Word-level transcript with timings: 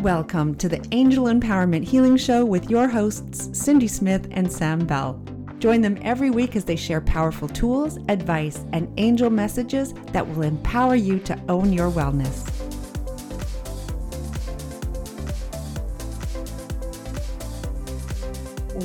Welcome 0.00 0.54
to 0.54 0.66
the 0.66 0.82
Angel 0.92 1.26
Empowerment 1.26 1.84
Healing 1.84 2.16
Show 2.16 2.42
with 2.42 2.70
your 2.70 2.88
hosts, 2.88 3.50
Cindy 3.52 3.86
Smith 3.86 4.28
and 4.30 4.50
Sam 4.50 4.86
Bell. 4.86 5.22
Join 5.58 5.82
them 5.82 5.98
every 6.00 6.30
week 6.30 6.56
as 6.56 6.64
they 6.64 6.74
share 6.74 7.02
powerful 7.02 7.48
tools, 7.48 7.98
advice, 8.08 8.64
and 8.72 8.90
angel 8.96 9.28
messages 9.28 9.92
that 10.12 10.26
will 10.26 10.40
empower 10.40 10.94
you 10.94 11.18
to 11.18 11.38
own 11.50 11.70
your 11.74 11.90
wellness. 11.90 12.48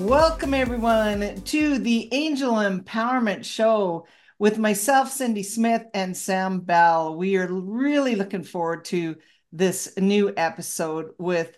Welcome, 0.01 0.53
everyone, 0.53 1.41
to 1.43 1.79
the 1.79 2.13
Angel 2.13 2.55
Empowerment 2.55 3.45
Show 3.45 4.05
with 4.37 4.57
myself, 4.57 5.09
Cindy 5.13 5.43
Smith, 5.43 5.85
and 5.93 6.17
Sam 6.17 6.59
Bell. 6.59 7.15
We 7.15 7.37
are 7.37 7.47
really 7.47 8.17
looking 8.17 8.43
forward 8.43 8.83
to 8.85 9.15
this 9.57 9.97
new 9.97 10.33
episode 10.35 11.11
with 11.17 11.57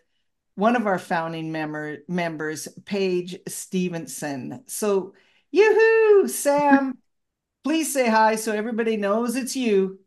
one 0.56 0.76
of 0.76 0.88
our 0.88 1.00
founding 1.00 1.52
member, 1.52 2.00
members, 2.08 2.68
Paige 2.86 3.38
Stevensen. 3.48 4.64
So, 4.68 5.14
yoo-hoo, 5.52 6.28
Sam, 6.28 6.98
please 7.64 7.94
say 7.94 8.10
hi 8.10 8.36
so 8.36 8.54
everybody 8.54 8.98
knows 8.98 9.36
it's 9.36 9.56
you. 9.56 10.00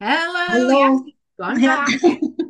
Hello. 0.00 1.04
Hello. 1.38 2.28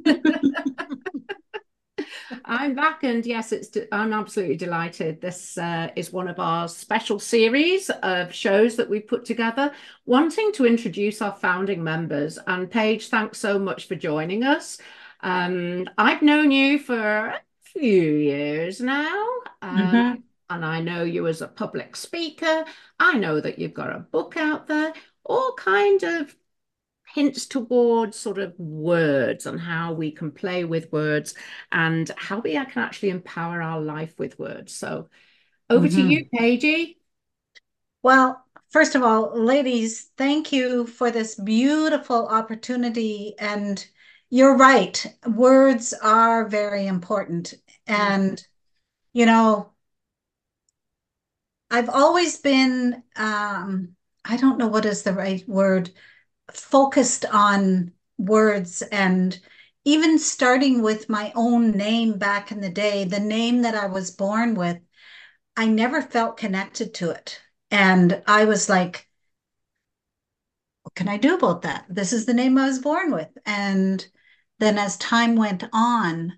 I'm 2.58 2.74
back. 2.74 3.04
And 3.04 3.24
yes, 3.26 3.52
it's. 3.52 3.76
I'm 3.92 4.14
absolutely 4.14 4.56
delighted. 4.56 5.20
This 5.20 5.58
uh, 5.58 5.90
is 5.94 6.10
one 6.10 6.26
of 6.26 6.38
our 6.38 6.68
special 6.68 7.18
series 7.18 7.90
of 8.02 8.32
shows 8.32 8.76
that 8.76 8.88
we've 8.88 9.06
put 9.06 9.26
together, 9.26 9.72
wanting 10.06 10.52
to 10.52 10.64
introduce 10.64 11.20
our 11.20 11.34
founding 11.34 11.84
members. 11.84 12.38
And 12.46 12.70
Paige, 12.70 13.08
thanks 13.10 13.38
so 13.38 13.58
much 13.58 13.86
for 13.86 13.94
joining 13.94 14.42
us. 14.42 14.78
Um, 15.20 15.86
I've 15.98 16.22
known 16.22 16.50
you 16.50 16.78
for 16.78 16.98
a 16.98 17.40
few 17.62 18.14
years 18.14 18.80
now. 18.80 19.26
Um, 19.60 19.78
mm-hmm. 19.78 20.20
And 20.48 20.64
I 20.64 20.80
know 20.80 21.04
you 21.04 21.26
as 21.26 21.42
a 21.42 21.48
public 21.48 21.94
speaker. 21.94 22.64
I 22.98 23.18
know 23.18 23.38
that 23.38 23.58
you've 23.58 23.74
got 23.74 23.94
a 23.94 23.98
book 23.98 24.38
out 24.38 24.66
there, 24.66 24.94
all 25.24 25.52
kind 25.58 26.02
of 26.02 26.34
hints 27.16 27.46
towards 27.46 28.14
sort 28.14 28.38
of 28.38 28.52
words 28.58 29.46
and 29.46 29.58
how 29.58 29.94
we 29.94 30.10
can 30.10 30.30
play 30.30 30.64
with 30.64 30.92
words 30.92 31.32
and 31.72 32.10
how 32.18 32.40
we 32.40 32.52
can 32.52 32.82
actually 32.82 33.08
empower 33.08 33.62
our 33.62 33.80
life 33.80 34.12
with 34.18 34.38
words. 34.38 34.74
So 34.74 35.08
over 35.70 35.88
mm-hmm. 35.88 35.96
to 35.96 36.08
you, 36.08 36.26
Paige. 36.30 36.96
Well, 38.02 38.44
first 38.68 38.94
of 38.94 39.02
all, 39.02 39.32
ladies, 39.34 40.10
thank 40.18 40.52
you 40.52 40.86
for 40.86 41.10
this 41.10 41.36
beautiful 41.36 42.28
opportunity 42.28 43.34
and 43.38 43.82
you're 44.28 44.58
right. 44.58 45.06
Words 45.26 45.94
are 45.94 46.46
very 46.46 46.86
important. 46.86 47.54
And, 47.86 48.46
you 49.14 49.24
know, 49.24 49.72
I've 51.70 51.88
always 51.88 52.36
been, 52.36 53.02
um, 53.16 53.96
I 54.22 54.36
don't 54.36 54.58
know 54.58 54.68
what 54.68 54.84
is 54.84 55.02
the 55.02 55.14
right 55.14 55.42
word, 55.48 55.90
focused 56.52 57.24
on 57.26 57.92
words 58.18 58.82
and 58.82 59.38
even 59.84 60.18
starting 60.18 60.82
with 60.82 61.08
my 61.08 61.32
own 61.36 61.70
name 61.70 62.18
back 62.18 62.50
in 62.50 62.60
the 62.60 62.70
day, 62.70 63.04
the 63.04 63.20
name 63.20 63.62
that 63.62 63.74
I 63.74 63.86
was 63.86 64.10
born 64.10 64.54
with, 64.54 64.78
I 65.56 65.66
never 65.66 66.02
felt 66.02 66.36
connected 66.36 66.94
to 66.94 67.10
it. 67.10 67.40
And 67.70 68.22
I 68.26 68.44
was 68.46 68.68
like, 68.68 69.08
what 70.82 70.94
can 70.94 71.08
I 71.08 71.16
do 71.16 71.34
about 71.34 71.62
that? 71.62 71.86
This 71.88 72.12
is 72.12 72.26
the 72.26 72.34
name 72.34 72.58
I 72.58 72.66
was 72.66 72.80
born 72.80 73.12
with. 73.12 73.28
And 73.46 74.06
then 74.58 74.78
as 74.78 74.96
time 74.96 75.36
went 75.36 75.64
on, 75.72 76.32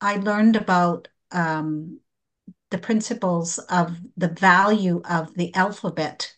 I 0.00 0.16
learned 0.16 0.56
about 0.56 1.08
um, 1.30 2.00
the 2.70 2.78
principles 2.78 3.58
of 3.58 3.96
the 4.16 4.28
value 4.28 5.00
of 5.08 5.34
the 5.34 5.54
alphabet 5.54 6.33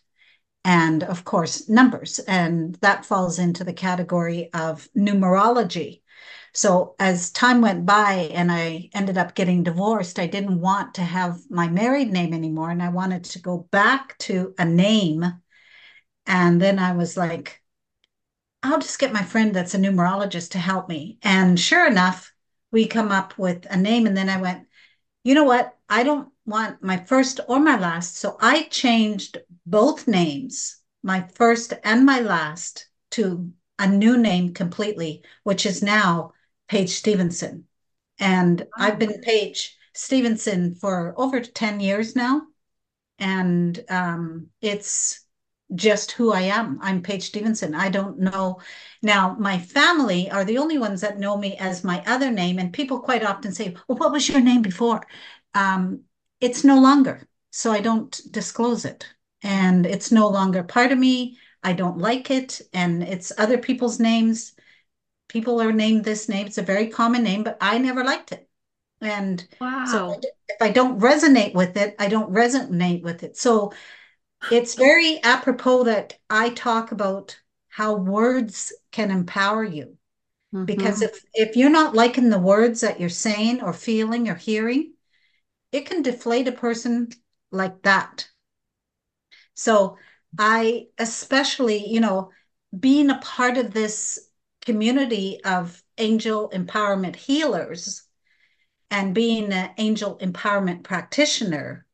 and, 0.67 1.01
of 1.05 1.23
course, 1.23 1.69
numbers. 1.69 2.19
And 2.19 2.75
that 2.81 3.05
falls 3.05 3.39
into 3.39 3.63
the 3.63 3.71
category 3.71 4.49
of 4.53 4.89
numerology. 4.93 6.01
So 6.53 6.93
as 6.99 7.31
time 7.31 7.61
went 7.61 7.85
by 7.85 8.29
and 8.33 8.51
I 8.51 8.89
ended 8.93 9.17
up 9.17 9.33
getting 9.33 9.63
divorced, 9.63 10.19
I 10.19 10.27
didn't 10.27 10.59
want 10.59 10.95
to 10.95 11.03
have 11.03 11.39
my 11.49 11.69
married 11.69 12.11
name 12.11 12.33
anymore. 12.33 12.69
And 12.69 12.83
I 12.83 12.89
wanted 12.89 13.23
to 13.23 13.39
go 13.39 13.69
back 13.71 14.17
to 14.19 14.53
a 14.57 14.65
name. 14.65 15.23
And 16.25 16.61
then 16.61 16.79
I 16.79 16.91
was 16.97 17.15
like, 17.15 17.63
I'll 18.61 18.79
just 18.79 18.99
get 18.99 19.13
my 19.13 19.23
friend 19.23 19.53
that's 19.53 19.73
a 19.73 19.77
numerologist 19.77 20.51
to 20.51 20.59
help 20.59 20.89
me. 20.89 21.17
And 21.23 21.57
sure 21.57 21.87
enough, 21.87 22.33
we 22.73 22.87
come 22.87 23.13
up 23.13 23.37
with 23.37 23.65
a 23.69 23.77
name. 23.77 24.05
And 24.05 24.17
then 24.17 24.27
I 24.27 24.41
went, 24.41 24.67
you 25.23 25.33
know 25.33 25.45
what? 25.45 25.77
I 25.87 26.03
don't 26.03 26.27
want 26.47 26.81
my 26.81 26.97
first 26.97 27.39
or 27.47 27.59
my 27.59 27.77
last. 27.77 28.17
So 28.17 28.37
I 28.39 28.63
changed 28.63 29.37
both 29.65 30.07
names, 30.07 30.77
my 31.03 31.27
first 31.35 31.73
and 31.83 32.05
my 32.05 32.21
last, 32.21 32.87
to 33.11 33.51
a 33.77 33.87
new 33.87 34.17
name 34.17 34.53
completely, 34.53 35.23
which 35.43 35.65
is 35.65 35.83
now 35.83 36.33
Paige 36.67 36.89
Stevensen. 36.89 37.65
And 38.19 38.65
I've 38.75 38.97
been 38.97 39.21
Paige 39.21 39.77
Stevensen 39.93 40.75
for 40.75 41.13
over 41.17 41.41
10 41.41 41.79
years 41.79 42.15
now. 42.15 42.41
And 43.19 43.83
um, 43.89 44.47
it's 44.61 45.25
just 45.75 46.11
who 46.11 46.31
I 46.31 46.41
am. 46.41 46.79
I'm 46.81 47.01
Paige 47.01 47.23
Stevensen. 47.23 47.75
I 47.75 47.89
don't 47.89 48.19
know. 48.19 48.61
Now, 49.01 49.35
my 49.37 49.59
family 49.59 50.31
are 50.31 50.45
the 50.45 50.59
only 50.59 50.77
ones 50.77 51.01
that 51.01 51.19
know 51.19 51.37
me 51.37 51.57
as 51.57 51.83
my 51.83 52.03
other 52.07 52.31
name. 52.31 52.57
And 52.57 52.71
people 52.71 52.99
quite 53.01 53.23
often 53.23 53.51
say, 53.51 53.75
Well, 53.87 53.97
what 53.97 54.11
was 54.11 54.29
your 54.29 54.39
name 54.39 54.61
before? 54.61 55.05
Um, 55.53 56.03
it's 56.39 56.63
no 56.63 56.79
longer. 56.79 57.27
So 57.51 57.71
I 57.71 57.81
don't 57.81 58.19
disclose 58.31 58.85
it. 58.85 59.07
And 59.43 59.85
it's 59.85 60.11
no 60.11 60.27
longer 60.27 60.63
part 60.63 60.91
of 60.91 60.97
me. 60.97 61.37
I 61.63 61.73
don't 61.73 61.97
like 61.97 62.31
it. 62.31 62.61
And 62.73 63.03
it's 63.03 63.31
other 63.37 63.57
people's 63.57 63.99
names. 63.99 64.53
People 65.27 65.61
are 65.61 65.71
named 65.71 66.05
this 66.05 66.29
name. 66.29 66.47
It's 66.47 66.57
a 66.57 66.63
very 66.63 66.87
common 66.87 67.23
name, 67.23 67.43
but 67.43 67.57
I 67.61 67.77
never 67.77 68.03
liked 68.03 68.31
it. 68.31 68.47
And 69.01 69.45
wow. 69.61 69.85
so 69.85 70.19
if 70.47 70.61
I 70.61 70.69
don't 70.69 70.99
resonate 70.99 71.53
with 71.53 71.77
it, 71.77 71.95
I 71.99 72.07
don't 72.07 72.31
resonate 72.31 73.03
with 73.03 73.23
it. 73.23 73.37
So 73.37 73.73
it's 74.51 74.75
very 74.75 75.21
apropos 75.23 75.83
that 75.83 76.17
I 76.29 76.49
talk 76.49 76.91
about 76.91 77.39
how 77.69 77.95
words 77.95 78.73
can 78.91 79.11
empower 79.11 79.63
you. 79.63 79.97
Mm-hmm. 80.53 80.65
Because 80.65 81.01
if 81.01 81.23
if 81.33 81.55
you're 81.55 81.69
not 81.69 81.93
liking 81.93 82.29
the 82.29 82.39
words 82.39 82.81
that 82.81 82.99
you're 82.99 83.09
saying 83.09 83.61
or 83.61 83.73
feeling 83.73 84.29
or 84.29 84.35
hearing, 84.35 84.93
it 85.71 85.85
can 85.85 86.01
deflate 86.01 86.47
a 86.47 86.51
person 86.51 87.09
like 87.51 87.81
that. 87.83 88.27
So 89.53 89.97
I 90.37 90.87
especially, 90.97 91.87
you 91.87 91.99
know, 91.99 92.31
being 92.77 93.09
a 93.09 93.19
part 93.19 93.57
of 93.57 93.73
this 93.73 94.19
community 94.61 95.43
of 95.43 95.81
angel 95.97 96.49
empowerment 96.53 97.15
healers 97.15 98.03
and 98.91 99.15
being 99.15 99.51
an 99.51 99.71
angel 99.77 100.17
empowerment 100.19 100.83
practitioner 100.83 101.87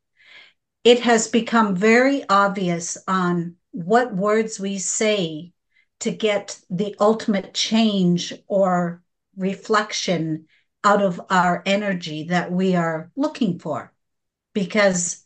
it 0.84 1.00
has 1.02 1.28
become 1.28 1.76
very 1.76 2.28
obvious 2.30 2.98
on 3.08 3.56
what 3.72 4.16
words 4.16 4.60
we 4.60 4.78
say 4.78 5.54
to 6.00 6.12
get 6.12 6.60
the 6.70 6.96
ultimate 7.00 7.54
change 7.54 8.34
or 8.48 9.02
reflection 9.38 10.46
out 10.84 11.02
of 11.02 11.22
our 11.30 11.64
energy 11.66 12.26
that 12.26 12.52
we 12.52 12.76
are 12.76 13.12
looking 13.16 13.60
for. 13.60 13.94
Because 14.54 15.26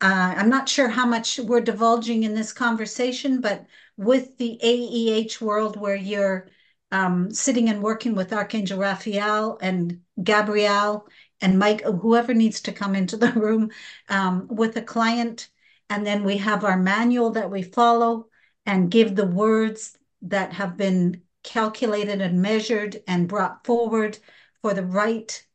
uh, 0.00 0.34
I'm 0.36 0.48
not 0.48 0.68
sure 0.68 0.88
how 0.88 1.06
much 1.06 1.38
we're 1.38 1.60
divulging 1.60 2.22
in 2.22 2.34
this 2.34 2.52
conversation, 2.52 3.40
but 3.40 3.66
with 3.96 4.36
the 4.38 4.58
AEH 4.62 5.40
world 5.40 5.78
where 5.78 5.96
you're 5.96 6.48
um, 6.90 7.30
sitting 7.30 7.68
and 7.68 7.82
working 7.82 8.14
with 8.14 8.32
Archangel 8.32 8.78
Raphael 8.78 9.58
and 9.60 10.00
Gabrielle 10.22 11.06
and 11.40 11.58
Mike, 11.58 11.82
whoever 11.82 12.34
needs 12.34 12.60
to 12.62 12.72
come 12.72 12.94
into 12.94 13.16
the 13.16 13.32
room 13.32 13.70
um, 14.08 14.46
with 14.48 14.76
a 14.76 14.82
client. 14.82 15.48
And 15.88 16.06
then 16.06 16.24
we 16.24 16.38
have 16.38 16.64
our 16.64 16.76
manual 16.76 17.30
that 17.30 17.50
we 17.50 17.62
follow 17.62 18.26
and 18.66 18.90
give 18.90 19.14
the 19.14 19.26
words 19.26 19.98
that 20.22 20.52
have 20.52 20.76
been 20.76 21.22
calculated 21.42 22.20
and 22.20 22.42
measured 22.42 23.02
and 23.06 23.28
brought 23.28 23.64
forward 23.64 24.18
for 24.62 24.74
the 24.74 24.84
right, 24.84 25.46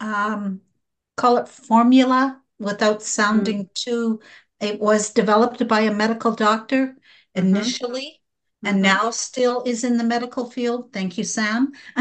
um, 0.00 0.60
call 1.16 1.38
it 1.38 1.48
formula 1.48 2.40
without 2.58 3.02
sounding 3.02 3.64
mm-hmm. 3.64 3.72
too. 3.74 4.20
It 4.60 4.80
was 4.80 5.10
developed 5.10 5.66
by 5.68 5.80
a 5.80 5.94
medical 5.94 6.32
doctor 6.32 6.96
mm-hmm. 7.36 7.46
initially. 7.46 8.00
Mm-hmm. 8.02 8.68
And 8.68 8.82
now 8.82 9.10
still 9.10 9.62
is 9.64 9.84
in 9.84 9.96
the 9.96 10.04
medical 10.04 10.50
field. 10.50 10.92
Thank 10.92 11.18
you, 11.18 11.24
Sam. 11.24 11.72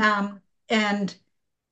um, 0.00 0.40
and 0.68 1.14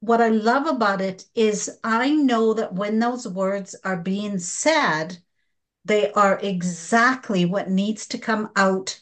what 0.00 0.20
I 0.20 0.28
love 0.28 0.66
about 0.66 1.00
it 1.00 1.24
is 1.34 1.78
I 1.82 2.10
know 2.10 2.52
that 2.54 2.74
when 2.74 2.98
those 2.98 3.26
words 3.26 3.74
are 3.84 3.96
being 3.96 4.38
said, 4.38 5.16
they 5.84 6.12
are 6.12 6.38
exactly 6.40 7.46
what 7.46 7.70
needs 7.70 8.06
to 8.08 8.18
come 8.18 8.50
out 8.54 9.00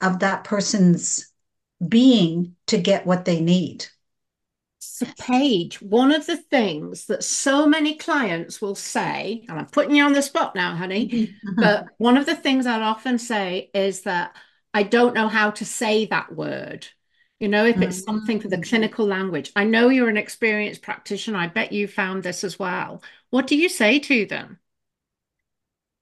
of 0.00 0.20
that 0.20 0.44
person's 0.44 1.32
being 1.88 2.56
to 2.66 2.78
get 2.78 3.06
what 3.06 3.24
they 3.24 3.40
need. 3.40 3.86
So, 4.78 5.06
Paige, 5.18 5.80
one 5.82 6.12
of 6.12 6.26
the 6.26 6.36
things 6.36 7.06
that 7.06 7.24
so 7.24 7.66
many 7.66 7.96
clients 7.96 8.60
will 8.60 8.74
say, 8.74 9.44
and 9.48 9.58
I'm 9.58 9.66
putting 9.66 9.96
you 9.96 10.04
on 10.04 10.12
the 10.12 10.22
spot 10.22 10.54
now, 10.54 10.76
honey, 10.76 11.34
but 11.56 11.86
one 11.98 12.16
of 12.16 12.26
the 12.26 12.36
things 12.36 12.66
I'll 12.66 12.82
often 12.82 13.18
say 13.18 13.70
is 13.74 14.02
that 14.02 14.36
I 14.72 14.82
don't 14.82 15.14
know 15.14 15.28
how 15.28 15.50
to 15.52 15.64
say 15.64 16.06
that 16.06 16.34
word. 16.34 16.86
You 17.40 17.48
know, 17.48 17.64
if 17.64 17.82
it's 17.82 18.04
something 18.04 18.40
for 18.40 18.48
the 18.48 18.56
mm-hmm. 18.56 18.68
clinical 18.68 19.06
language. 19.06 19.52
I 19.56 19.64
know 19.64 19.88
you're 19.88 20.08
an 20.08 20.16
experienced 20.16 20.82
practitioner. 20.82 21.38
I 21.38 21.48
bet 21.48 21.72
you 21.72 21.88
found 21.88 22.22
this 22.22 22.44
as 22.44 22.58
well. 22.58 23.02
What 23.30 23.46
do 23.46 23.56
you 23.56 23.68
say 23.68 23.98
to 23.98 24.26
them? 24.26 24.58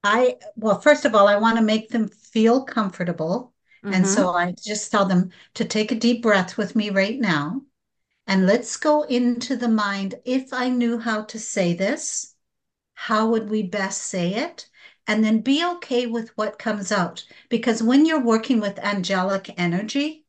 I, 0.04 0.36
well, 0.56 0.80
first 0.80 1.04
of 1.04 1.14
all, 1.14 1.28
I 1.28 1.36
want 1.36 1.56
to 1.56 1.62
make 1.62 1.88
them 1.88 2.08
feel 2.08 2.64
comfortable. 2.64 3.51
Mm-hmm. 3.84 3.94
And 3.94 4.06
so 4.06 4.30
I 4.30 4.52
just 4.52 4.90
tell 4.90 5.04
them 5.04 5.30
to 5.54 5.64
take 5.64 5.90
a 5.92 5.96
deep 5.96 6.22
breath 6.22 6.56
with 6.56 6.76
me 6.76 6.90
right 6.90 7.18
now. 7.18 7.62
And 8.26 8.46
let's 8.46 8.76
go 8.76 9.02
into 9.02 9.56
the 9.56 9.68
mind. 9.68 10.14
If 10.24 10.52
I 10.52 10.68
knew 10.68 10.98
how 10.98 11.22
to 11.24 11.38
say 11.38 11.74
this, 11.74 12.34
how 12.94 13.28
would 13.30 13.50
we 13.50 13.64
best 13.64 14.02
say 14.02 14.34
it? 14.34 14.68
And 15.08 15.24
then 15.24 15.40
be 15.40 15.64
okay 15.64 16.06
with 16.06 16.30
what 16.36 16.60
comes 16.60 16.92
out. 16.92 17.24
Because 17.48 17.82
when 17.82 18.06
you're 18.06 18.22
working 18.22 18.60
with 18.60 18.78
angelic 18.78 19.52
energy, 19.58 20.24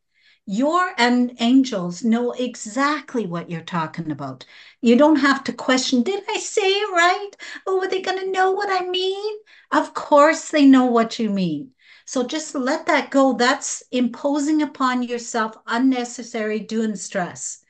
your 0.46 0.94
and 0.98 1.36
angels 1.40 2.04
know 2.04 2.32
exactly 2.32 3.28
what 3.28 3.50
you're 3.50 3.62
talking 3.62 4.12
about. 4.12 4.46
You 4.82 4.98
don't 4.98 5.18
have 5.18 5.44
to 5.46 5.54
question, 5.54 6.02
did 6.02 6.24
I 6.28 6.40
say 6.40 6.68
it 6.68 6.92
right? 6.92 7.30
Oh, 7.68 7.82
are 7.82 7.88
they 7.88 8.02
going 8.02 8.20
to 8.20 8.32
know 8.32 8.52
what 8.52 8.70
I 8.72 8.90
mean? 8.90 9.38
Of 9.72 9.94
course, 9.94 10.50
they 10.50 10.66
know 10.66 10.86
what 10.86 11.20
you 11.20 11.30
mean. 11.30 11.73
So 12.06 12.26
just 12.26 12.56
let 12.56 12.86
that 12.88 13.12
go. 13.12 13.34
That's 13.34 13.84
imposing 13.92 14.62
upon 14.62 15.04
yourself 15.04 15.56
unnecessary 15.68 16.60
doing 16.60 16.96
stress 16.96 17.64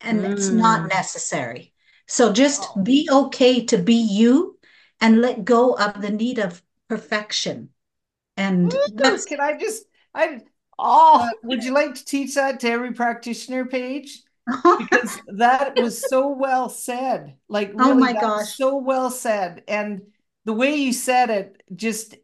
and 0.00 0.20
mm. 0.20 0.30
it's 0.30 0.48
not 0.48 0.82
mm. 0.82 0.88
necessary. 0.88 1.72
So 2.06 2.32
just 2.32 2.68
oh. 2.76 2.82
be 2.82 3.08
okay 3.10 3.64
to 3.66 3.78
be 3.78 3.94
you 3.94 4.58
and 5.00 5.20
let 5.20 5.44
go 5.44 5.74
of 5.74 6.00
the 6.00 6.10
need 6.10 6.38
of 6.38 6.62
perfection. 6.88 7.70
And 8.36 8.74
that's 8.94 9.24
can 9.24 9.40
I 9.40 9.56
just 9.56 9.84
I 10.14 10.40
oh 10.78 11.20
uh, 11.22 11.28
would 11.44 11.62
you 11.62 11.72
like 11.72 11.94
to 11.94 12.04
teach 12.04 12.34
that 12.34 12.60
to 12.60 12.70
every 12.70 12.92
practitioner 12.92 13.66
Paige? 13.66 14.22
because 14.78 15.20
that 15.28 15.78
was 15.78 16.02
so 16.08 16.28
well 16.28 16.68
said. 16.68 17.36
Like 17.48 17.72
oh 17.74 17.78
really, 17.78 17.90
oh 17.90 17.94
my 17.94 18.12
gosh, 18.14 18.56
so 18.56 18.78
well 18.78 19.10
said. 19.10 19.62
And 19.68 20.02
the 20.44 20.52
way 20.52 20.74
you 20.74 20.92
said 20.92 21.30
it 21.30 21.62
just 21.74 22.16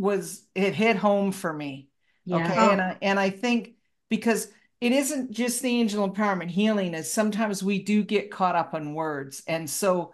was 0.00 0.42
it 0.54 0.74
hit 0.74 0.96
home 0.96 1.32
for 1.32 1.52
me. 1.52 1.88
Yeah. 2.24 2.44
Okay. 2.44 2.54
Oh. 2.56 2.70
And 2.70 2.80
I 2.80 2.96
and 3.02 3.20
I 3.20 3.30
think 3.30 3.74
because 4.08 4.48
it 4.80 4.92
isn't 4.92 5.30
just 5.30 5.62
the 5.62 5.68
angel 5.68 6.10
empowerment 6.10 6.50
healing 6.50 6.94
is 6.94 7.10
sometimes 7.10 7.62
we 7.62 7.82
do 7.82 8.02
get 8.02 8.30
caught 8.30 8.56
up 8.56 8.74
on 8.74 8.94
words 8.94 9.42
and 9.46 9.68
so 9.68 10.12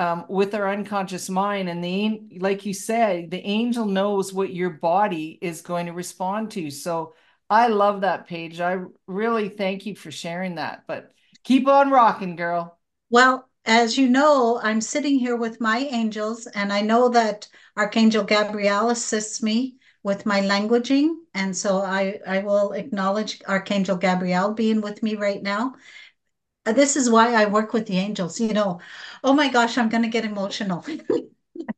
um, 0.00 0.26
with 0.28 0.54
our 0.54 0.68
unconscious 0.68 1.28
mind 1.28 1.68
and 1.68 1.82
the 1.82 2.20
like 2.38 2.64
you 2.64 2.72
said 2.72 3.30
the 3.30 3.44
angel 3.44 3.84
knows 3.84 4.32
what 4.32 4.54
your 4.54 4.70
body 4.70 5.38
is 5.42 5.60
going 5.60 5.86
to 5.86 5.92
respond 5.92 6.50
to 6.52 6.70
so 6.70 7.14
i 7.50 7.66
love 7.68 8.02
that 8.02 8.26
Paige. 8.26 8.60
i 8.60 8.78
really 9.06 9.48
thank 9.48 9.86
you 9.86 9.94
for 9.94 10.10
sharing 10.10 10.54
that 10.54 10.84
but 10.86 11.10
keep 11.44 11.66
on 11.68 11.90
rocking 11.90 12.36
girl 12.36 12.78
well 13.10 13.47
as 13.68 13.96
you 13.96 14.08
know 14.08 14.58
i'm 14.64 14.80
sitting 14.80 15.18
here 15.18 15.36
with 15.36 15.60
my 15.60 15.78
angels 15.92 16.46
and 16.48 16.72
i 16.72 16.80
know 16.80 17.08
that 17.08 17.48
archangel 17.76 18.24
gabriel 18.24 18.90
assists 18.90 19.42
me 19.42 19.76
with 20.02 20.26
my 20.26 20.40
languaging. 20.40 21.16
And 21.34 21.56
so 21.56 21.82
I, 21.82 22.20
I 22.26 22.38
will 22.38 22.72
acknowledge 22.72 23.42
Archangel 23.46 23.96
Gabriel 23.96 24.52
being 24.54 24.80
with 24.80 25.02
me 25.02 25.16
right 25.16 25.42
now. 25.42 25.74
Uh, 26.66 26.72
this 26.72 26.96
is 26.96 27.10
why 27.10 27.34
I 27.34 27.46
work 27.46 27.72
with 27.72 27.86
the 27.86 27.98
angels. 27.98 28.40
You 28.40 28.52
know, 28.54 28.80
oh 29.24 29.34
my 29.34 29.48
gosh, 29.48 29.76
I'm 29.76 29.88
going 29.88 30.02
to 30.04 30.08
get 30.08 30.24
emotional. 30.24 30.84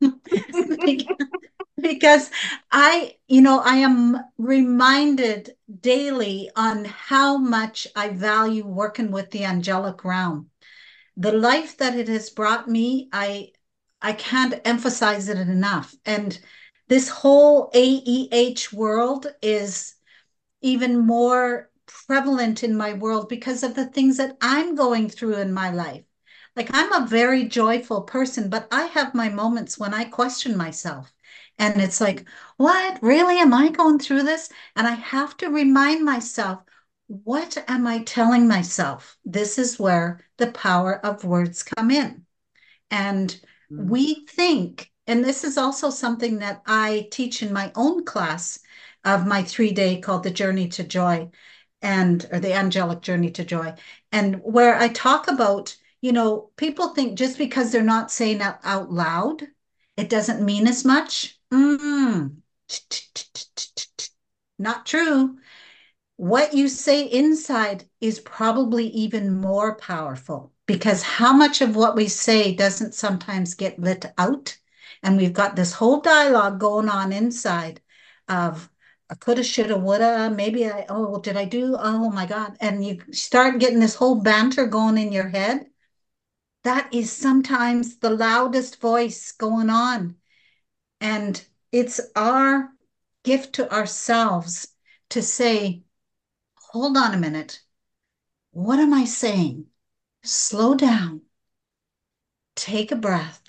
because 1.81 2.31
I, 2.70 3.16
you 3.26 3.40
know, 3.40 3.60
I 3.64 3.76
am 3.76 4.19
reminded 4.38 5.56
daily 5.81 6.50
on 6.56 6.84
how 6.84 7.36
much 7.38 7.88
I 7.96 8.10
value 8.10 8.66
working 8.66 9.10
with 9.10 9.31
the 9.31 9.44
angelic 9.44 10.04
realm. 10.04 10.50
The 11.20 11.32
life 11.32 11.76
that 11.76 11.96
it 11.96 12.08
has 12.08 12.31
brought 12.31 12.69
me, 12.69 13.08
I 13.12 13.52
I 14.02 14.12
can't 14.14 14.61
emphasize 14.64 15.28
it 15.28 15.38
enough. 15.38 15.94
And 16.06 16.38
this 16.88 17.08
whole 17.11 17.70
AEH 17.75 18.72
world 18.72 19.26
is 19.43 19.94
even 20.62 20.99
more 20.99 21.70
prevalent 21.87 22.64
in 22.64 22.75
my 22.76 22.94
world 22.94 23.28
because 23.28 23.62
of 23.62 23.75
the 23.75 23.87
things 23.87 24.17
that 24.17 24.37
I'm 24.40 24.75
going 24.75 25.11
through 25.11 25.34
in 25.37 25.52
my 25.52 25.70
life. 25.70 26.05
Like 26.56 26.70
I'm 26.72 26.93
a 26.93 27.06
very 27.06 27.44
joyful 27.44 28.02
person, 28.02 28.49
but 28.49 28.67
I 28.72 28.87
have 28.87 29.14
my 29.14 29.28
moments 29.28 29.78
when 29.78 29.93
I 29.93 30.05
question 30.05 30.56
myself. 30.56 31.12
And 31.58 31.82
it's 31.82 32.00
like, 32.00 32.25
what? 32.56 32.99
Really? 33.02 33.38
Am 33.38 33.52
I 33.52 33.69
going 33.69 33.99
through 33.99 34.22
this? 34.22 34.49
And 34.75 34.87
I 34.87 34.94
have 34.94 35.37
to 35.38 35.50
remind 35.50 36.05
myself, 36.05 36.62
what 37.10 37.62
am 37.68 37.86
I 37.86 38.02
telling 38.04 38.46
myself? 38.46 39.18
This 39.24 39.58
is 39.58 39.78
where 39.78 40.20
the 40.36 40.52
power 40.52 41.04
of 41.04 41.24
words 41.24 41.62
come 41.62 41.90
in. 41.90 42.24
And 42.90 43.28
mm-hmm. 43.70 43.88
we 43.88 44.26
think 44.26 44.90
and 45.06 45.24
this 45.24 45.42
is 45.42 45.58
also 45.58 45.90
something 45.90 46.38
that 46.38 46.62
I 46.66 47.08
teach 47.10 47.42
in 47.42 47.52
my 47.52 47.72
own 47.74 48.04
class 48.04 48.60
of 49.04 49.26
my 49.26 49.42
three 49.42 49.72
day 49.72 50.00
called 50.00 50.22
The 50.22 50.30
Journey 50.30 50.68
to 50.68 50.84
Joy 50.84 51.30
and 51.82 52.26
or 52.30 52.38
the 52.38 52.52
angelic 52.52 53.00
journey 53.00 53.30
to 53.30 53.44
joy 53.44 53.74
and 54.12 54.36
where 54.42 54.76
i 54.76 54.88
talk 54.88 55.28
about 55.28 55.76
you 56.00 56.12
know 56.12 56.50
people 56.56 56.88
think 56.88 57.16
just 57.18 57.38
because 57.38 57.72
they're 57.72 57.82
not 57.82 58.10
saying 58.10 58.40
it 58.40 58.56
out 58.64 58.92
loud 58.92 59.46
it 59.96 60.08
doesn't 60.08 60.44
mean 60.44 60.66
as 60.66 60.84
much 60.84 61.38
mm. 61.52 62.34
not 64.58 64.86
true 64.86 65.38
what 66.20 66.52
you 66.52 66.69
say 66.69 67.05
inside 67.05 67.82
is 68.02 68.20
probably 68.20 68.88
even 68.88 69.40
more 69.40 69.76
powerful 69.76 70.52
because 70.67 71.00
how 71.02 71.32
much 71.32 71.62
of 71.62 71.75
what 71.75 71.96
we 71.96 72.08
say 72.08 72.55
doesn't 72.55 72.93
sometimes 72.93 73.55
get 73.55 73.78
lit 73.78 74.05
out 74.19 74.55
and 75.02 75.17
we've 75.17 75.32
got 75.32 75.56
this 75.56 75.72
whole 75.72 75.99
dialogue 76.02 76.61
going 76.61 76.90
on 76.90 77.11
inside 77.11 77.81
of 78.28 78.69
I 79.08 79.14
coulda, 79.14 79.43
shoulda, 79.43 79.78
woulda, 79.78 80.28
maybe 80.28 80.70
I, 80.70 80.84
oh, 80.90 81.22
did 81.22 81.38
I 81.38 81.46
do? 81.46 81.75
Oh 81.78 82.11
my 82.11 82.26
God. 82.26 82.55
And 82.61 82.84
you 82.84 83.00
start 83.12 83.58
getting 83.58 83.81
this 83.81 83.94
whole 83.94 84.17
banter 84.17 84.67
going 84.67 84.98
in 84.98 85.12
your 85.12 85.31
head. 85.31 85.69
That 86.65 86.93
is 86.93 87.10
sometimes 87.10 87.96
the 87.96 88.10
loudest 88.10 88.79
voice 88.79 89.32
going 89.32 89.70
on. 89.70 90.17
And 91.00 91.43
it's 91.72 91.98
our 92.15 92.69
gift 93.24 93.55
to 93.55 93.72
ourselves 93.72 94.69
to 95.08 95.22
say, 95.22 95.82
hold 96.70 96.96
on 96.96 97.15
a 97.15 97.19
minute. 97.19 97.62
What 98.53 98.79
am 98.81 98.94
I 98.94 99.05
saying? 99.05 99.67
Slow 100.22 100.74
down. 100.74 101.22
Take 102.55 102.93
a 102.93 102.96
breath 102.96 103.43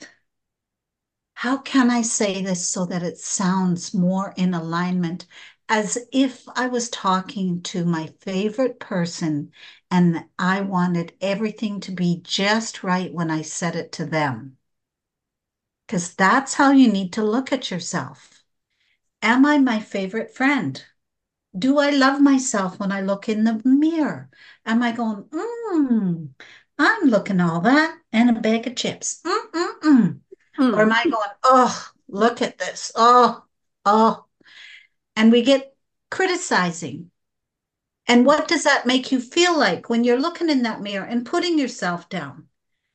how 1.42 1.58
can 1.58 1.90
I 1.90 2.04
say 2.04 2.44
this 2.44 2.68
so 2.70 2.86
that 2.86 3.01
it 3.01 3.18
sounds 3.18 3.96
more 3.96 4.32
in 4.38 4.54
alignment 4.54 5.25
as 5.68 5.98
if 6.12 6.48
I 6.56 6.68
was 6.68 6.88
talking 6.88 7.63
to 7.63 7.84
my 7.84 8.13
favorite 8.20 8.80
person 8.80 9.51
and 9.90 10.25
I 10.38 10.62
wanted 10.62 11.13
everything 11.20 11.80
to 11.80 11.92
be 11.92 12.22
just 12.24 12.84
right 12.84 13.12
when 13.12 13.32
I 13.32 13.42
said 13.42 13.75
it 13.75 13.92
to 13.94 14.06
them? 14.06 14.58
Because 15.88 16.13
that's 16.13 16.54
how 16.54 16.74
you 16.74 16.92
need 16.92 17.12
to 17.13 17.24
look 17.24 17.51
at 17.51 17.72
yourself. 17.72 18.44
Am 19.24 19.44
I 19.44 19.58
my 19.58 19.80
favorite 19.80 20.36
friend? 20.36 20.86
Do 21.58 21.79
I 21.79 21.89
love 21.89 22.22
myself 22.22 22.79
when 22.79 22.91
I 22.91 23.01
look 23.01 23.27
in 23.27 23.43
the 23.43 23.62
mirror? 23.65 24.29
Am 24.65 24.81
I 24.81 24.91
going, 24.93 25.24
mm, 25.24 26.29
I'm 26.79 27.10
looking 27.10 27.41
all 27.41 27.62
that 27.62 27.98
and 28.12 28.29
a 28.29 28.39
bag 28.39 28.67
of 28.67 28.75
chips? 28.75 29.22
Mm-mm-mm. 29.25 30.20
Hmm. 30.55 30.75
Or 30.75 30.81
am 30.81 30.91
I 30.91 31.03
going, 31.03 31.29
oh, 31.43 31.91
look 32.08 32.41
at 32.41 32.58
this. 32.58 32.91
Oh, 32.96 33.43
oh. 33.86 34.25
And 35.15 35.31
we 35.31 35.41
get 35.41 35.75
criticizing. 36.10 37.12
And 38.08 38.25
what 38.25 38.48
does 38.48 38.63
that 38.63 38.86
make 38.86 39.12
you 39.12 39.20
feel 39.20 39.58
like 39.58 39.89
when 39.89 40.03
you're 40.03 40.20
looking 40.20 40.50
in 40.50 40.63
that 40.63 40.81
mirror 40.81 41.05
and 41.05 41.25
putting 41.25 41.60
yourself 41.60 42.10
down? 42.10 42.48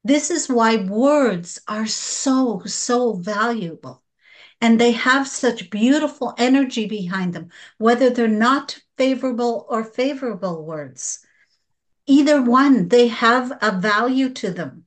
This 0.04 0.30
is 0.30 0.48
why 0.48 0.76
words 0.76 1.60
are 1.68 1.86
so, 1.86 2.62
so 2.64 3.14
valuable. 3.14 4.02
And 4.60 4.80
they 4.80 4.92
have 4.92 5.28
such 5.28 5.70
beautiful 5.70 6.34
energy 6.38 6.86
behind 6.86 7.34
them, 7.34 7.50
whether 7.78 8.10
they're 8.10 8.28
not 8.28 8.80
favorable 8.96 9.66
or 9.68 9.84
favorable 9.84 10.64
words. 10.64 11.24
Either 12.06 12.42
one, 12.42 12.88
they 12.88 13.08
have 13.08 13.52
a 13.60 13.72
value 13.72 14.30
to 14.30 14.50
them. 14.50 14.86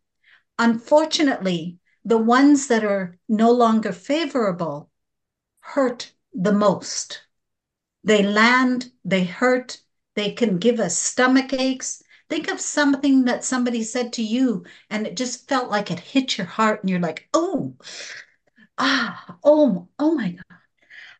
Unfortunately, 0.58 1.78
the 2.06 2.18
ones 2.18 2.68
that 2.68 2.84
are 2.84 3.18
no 3.28 3.52
longer 3.52 3.92
favorable 3.92 4.90
hurt 5.62 6.14
the 6.34 6.54
most. 6.54 7.22
They 8.04 8.24
land, 8.24 8.92
they 9.06 9.24
hurt, 9.24 9.82
They 10.16 10.32
can 10.32 10.58
give 10.58 10.80
us 10.80 10.98
stomach 10.98 11.54
aches. 11.54 12.04
Think 12.30 12.50
of 12.50 12.60
something 12.60 13.26
that 13.26 13.46
somebody 13.46 13.84
said 13.84 14.14
to 14.14 14.24
you 14.24 14.66
and 14.90 15.08
it 15.08 15.16
just 15.18 15.48
felt 15.48 15.70
like 15.72 15.92
it 15.92 16.00
hit 16.00 16.38
your 16.38 16.48
heart 16.48 16.82
and 16.82 16.90
you're 16.90 17.00
like, 17.00 17.30
oh, 17.34 17.76
ah, 18.80 19.38
oh, 19.44 19.90
oh 20.00 20.16
my 20.16 20.32
God. 20.32 20.58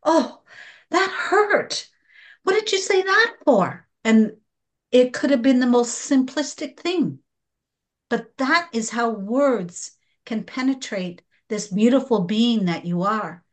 Oh, 0.04 0.42
that 0.92 1.12
hurt. 1.12 1.90
What 2.44 2.54
did 2.54 2.72
you 2.72 2.80
say 2.80 3.02
that 3.02 3.38
for? 3.46 3.88
And 4.04 4.38
it 4.92 5.14
could 5.14 5.32
have 5.32 5.42
been 5.42 5.60
the 5.60 5.68
most 5.68 6.10
simplistic 6.10 6.80
thing. 6.80 7.20
But 8.10 8.38
that 8.38 8.70
is 8.74 8.92
how 8.92 9.10
words 9.12 9.92
can 10.26 10.44
penetrate 10.44 11.22
this 11.48 11.68
beautiful 11.68 12.22
being 12.22 12.66
that 12.66 12.86
you 12.86 13.04
are. 13.04 13.44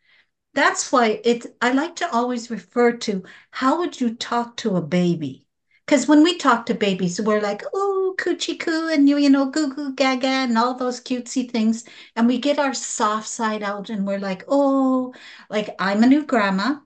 That's 0.54 0.90
why 0.92 1.20
it 1.24 1.46
I 1.60 1.72
like 1.72 1.96
to 1.96 2.10
always 2.12 2.50
refer 2.50 2.92
to 2.98 3.24
how 3.50 3.78
would 3.80 4.00
you 4.00 4.14
talk 4.14 4.56
to 4.58 4.76
a 4.76 4.82
baby? 4.82 5.45
Because 5.86 6.08
when 6.08 6.22
we 6.24 6.36
talk 6.36 6.66
to 6.66 6.74
babies, 6.74 7.20
we're 7.20 7.40
like, 7.40 7.62
oh, 7.72 8.14
coochie 8.18 8.58
coo, 8.58 8.88
and 8.88 9.08
you, 9.08 9.18
you 9.18 9.30
know, 9.30 9.50
goo 9.50 9.72
goo 9.72 9.94
gaga, 9.94 10.26
and 10.26 10.58
all 10.58 10.74
those 10.74 11.00
cutesy 11.00 11.50
things. 11.50 11.84
And 12.16 12.26
we 12.26 12.38
get 12.38 12.58
our 12.58 12.74
soft 12.74 13.28
side 13.28 13.62
out 13.62 13.88
and 13.90 14.06
we're 14.06 14.18
like, 14.18 14.44
oh, 14.48 15.14
like 15.50 15.74
I'm 15.78 16.02
a 16.02 16.06
new 16.06 16.24
grandma. 16.26 16.80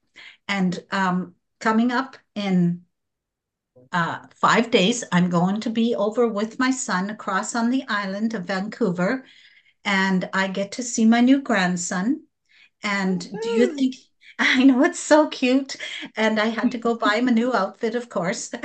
And 0.49 0.79
um, 0.91 1.35
coming 1.61 1.93
up 1.93 2.17
in 2.35 2.85
uh, 3.93 4.21
five 4.35 4.71
days, 4.71 5.05
I'm 5.13 5.31
going 5.31 5.61
to 5.63 5.71
be 5.71 5.95
over 5.95 6.29
with 6.29 6.59
my 6.59 6.71
son 6.71 7.11
across 7.11 7.55
on 7.55 7.71
the 7.71 7.85
island 7.89 8.35
of 8.35 8.45
Vancouver. 8.45 9.25
And 9.85 10.29
I 10.33 10.49
get 10.49 10.73
to 10.73 10.83
see 10.83 11.05
my 11.07 11.21
new 11.21 11.41
grandson. 11.43 12.25
And 12.83 13.41
do 13.41 13.51
you 13.51 13.67
think 13.67 13.97
I 14.41 14.65
know 14.65 14.83
it's 14.85 14.99
so 14.99 15.29
cute. 15.29 15.77
And 16.17 16.41
I 16.41 16.47
had 16.47 16.73
to 16.73 16.79
go 16.79 16.97
buy 16.97 17.17
him 17.17 17.29
a 17.29 17.33
new 17.33 17.53
outfit, 17.55 17.95
of 17.95 18.09
course. 18.09 18.51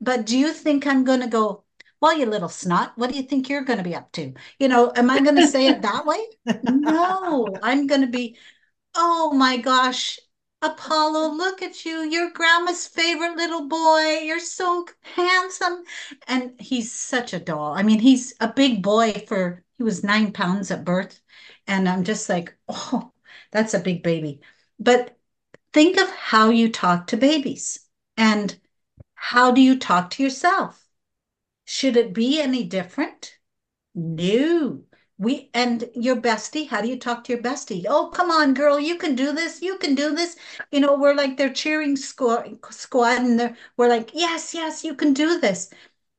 but 0.00 0.26
do 0.26 0.38
you 0.38 0.52
think 0.52 0.86
I'm 0.86 1.04
going 1.04 1.20
to 1.20 1.28
go, 1.28 1.64
well, 2.00 2.16
you 2.16 2.26
little 2.26 2.50
snot, 2.50 2.92
what 2.96 3.10
do 3.10 3.16
you 3.16 3.22
think 3.22 3.48
you're 3.48 3.64
going 3.64 3.78
to 3.78 3.84
be 3.84 3.94
up 3.94 4.12
to? 4.12 4.34
You 4.58 4.68
know, 4.68 4.92
am 4.94 5.08
I 5.10 5.20
going 5.20 5.36
to 5.36 5.48
say 5.48 5.68
it 5.68 5.82
that 5.82 6.04
way? 6.06 6.18
No, 6.70 7.48
I'm 7.62 7.86
going 7.86 8.02
to 8.02 8.06
be, 8.06 8.36
oh 8.94 9.32
my 9.32 9.56
gosh, 9.56 10.18
Apollo, 10.60 11.34
look 11.34 11.62
at 11.62 11.84
you. 11.84 12.02
You're 12.02 12.30
grandma's 12.30 12.86
favorite 12.86 13.36
little 13.36 13.68
boy. 13.68 14.20
You're 14.24 14.40
so 14.40 14.86
handsome. 15.02 15.84
And 16.26 16.52
he's 16.60 16.92
such 16.92 17.32
a 17.32 17.40
doll. 17.40 17.72
I 17.72 17.82
mean, 17.82 18.00
he's 18.00 18.34
a 18.40 18.52
big 18.52 18.82
boy 18.82 19.24
for, 19.26 19.64
he 19.78 19.84
was 19.84 20.04
nine 20.04 20.32
pounds 20.32 20.70
at 20.70 20.84
birth. 20.84 21.20
And 21.66 21.88
I'm 21.88 22.04
just 22.04 22.28
like, 22.28 22.56
oh, 22.68 23.12
that's 23.50 23.74
a 23.74 23.80
big 23.80 24.02
baby. 24.02 24.40
But 24.78 25.16
think 25.72 25.98
of 25.98 26.10
how 26.10 26.50
you 26.50 26.70
talk 26.70 27.06
to 27.08 27.16
babies 27.16 27.80
and 28.16 28.58
how 29.14 29.50
do 29.50 29.60
you 29.60 29.78
talk 29.78 30.10
to 30.10 30.22
yourself? 30.22 30.86
Should 31.64 31.96
it 31.96 32.14
be 32.14 32.40
any 32.40 32.64
different? 32.64 33.38
No. 33.94 34.84
We 35.18 35.50
and 35.52 35.90
your 35.94 36.16
bestie, 36.16 36.68
how 36.68 36.80
do 36.80 36.88
you 36.88 36.98
talk 36.98 37.24
to 37.24 37.32
your 37.32 37.42
bestie? 37.42 37.84
Oh, 37.88 38.08
come 38.08 38.30
on, 38.30 38.54
girl, 38.54 38.78
you 38.78 38.96
can 38.96 39.16
do 39.16 39.32
this. 39.32 39.60
You 39.60 39.76
can 39.78 39.96
do 39.96 40.14
this. 40.14 40.36
You 40.70 40.80
know, 40.80 40.96
we're 40.96 41.14
like 41.14 41.36
they're 41.36 41.52
cheering 41.52 41.96
squad, 41.96 42.58
squad 42.70 43.18
and 43.22 43.56
we're 43.76 43.88
like, 43.88 44.10
yes, 44.14 44.54
yes, 44.54 44.84
you 44.84 44.94
can 44.94 45.12
do 45.12 45.40
this. 45.40 45.70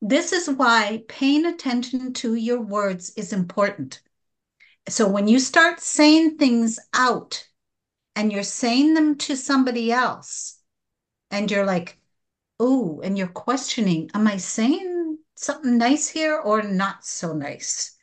This 0.01 0.33
is 0.33 0.49
why 0.49 1.03
paying 1.07 1.45
attention 1.45 2.13
to 2.13 2.35
your 2.35 2.61
words 2.61 3.11
is 3.15 3.31
important. 3.33 4.01
So 4.89 5.07
when 5.07 5.27
you 5.27 5.39
start 5.39 5.79
saying 5.79 6.37
things 6.37 6.79
out 6.93 7.47
and 8.15 8.31
you're 8.31 8.43
saying 8.43 8.93
them 8.93 9.17
to 9.19 9.35
somebody 9.35 9.91
else, 9.91 10.59
and 11.31 11.49
you're 11.49 11.65
like, 11.65 11.99
oh, 12.59 12.99
and 13.03 13.17
you're 13.17 13.27
questioning, 13.27 14.09
am 14.13 14.27
I 14.27 14.37
saying 14.37 15.17
something 15.35 15.77
nice 15.77 16.07
here 16.09 16.37
or 16.37 16.63
not 16.63 17.05
so 17.05 17.33
nice? 17.33 17.95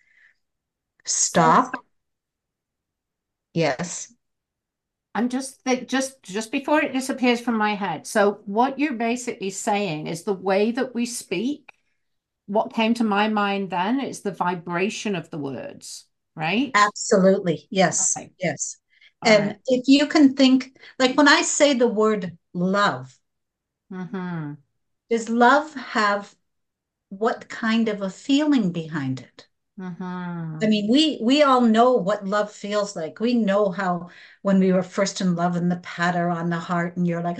Stop. 1.04 1.74
Yes. 3.52 4.12
I'm 5.14 5.28
just 5.28 5.62
think 5.62 5.88
just 5.88 6.22
just 6.22 6.52
before 6.52 6.82
it 6.82 6.92
disappears 6.92 7.40
from 7.40 7.56
my 7.56 7.74
head. 7.74 8.06
So 8.06 8.40
what 8.44 8.78
you're 8.78 8.92
basically 8.92 9.50
saying 9.50 10.08
is 10.08 10.24
the 10.24 10.34
way 10.34 10.72
that 10.72 10.94
we 10.94 11.06
speak. 11.06 11.72
What 12.46 12.74
came 12.74 12.94
to 12.94 13.04
my 13.04 13.28
mind 13.28 13.70
then 13.70 13.98
is 14.00 14.20
the 14.20 14.30
vibration 14.30 15.16
of 15.16 15.30
the 15.30 15.38
words 15.38 16.06
right? 16.36 16.70
Absolutely. 16.74 17.66
Yes. 17.70 18.16
Okay. 18.16 18.30
Yes. 18.38 18.76
All 19.22 19.32
and 19.32 19.46
right. 19.48 19.58
if 19.66 19.84
you 19.88 20.06
can 20.06 20.34
think, 20.34 20.76
like 20.98 21.16
when 21.16 21.28
I 21.28 21.42
say 21.42 21.74
the 21.74 21.88
word 21.88 22.36
love, 22.52 23.18
mm-hmm. 23.90 24.52
does 25.10 25.28
love 25.28 25.72
have 25.74 26.34
what 27.08 27.48
kind 27.48 27.88
of 27.88 28.02
a 28.02 28.10
feeling 28.10 28.72
behind 28.72 29.20
it? 29.20 29.48
Mm-hmm. 29.80 30.58
I 30.62 30.66
mean, 30.66 30.90
we 30.90 31.18
we 31.22 31.42
all 31.42 31.60
know 31.60 31.92
what 31.92 32.26
love 32.26 32.50
feels 32.50 32.96
like. 32.96 33.20
We 33.20 33.34
know 33.34 33.70
how 33.70 34.10
when 34.42 34.58
we 34.58 34.72
were 34.72 34.82
first 34.82 35.20
in 35.20 35.34
love 35.34 35.56
and 35.56 35.70
the 35.70 35.76
patter 35.76 36.30
on 36.30 36.48
the 36.48 36.58
heart, 36.58 36.96
and 36.96 37.06
you're 37.06 37.22
like, 37.22 37.38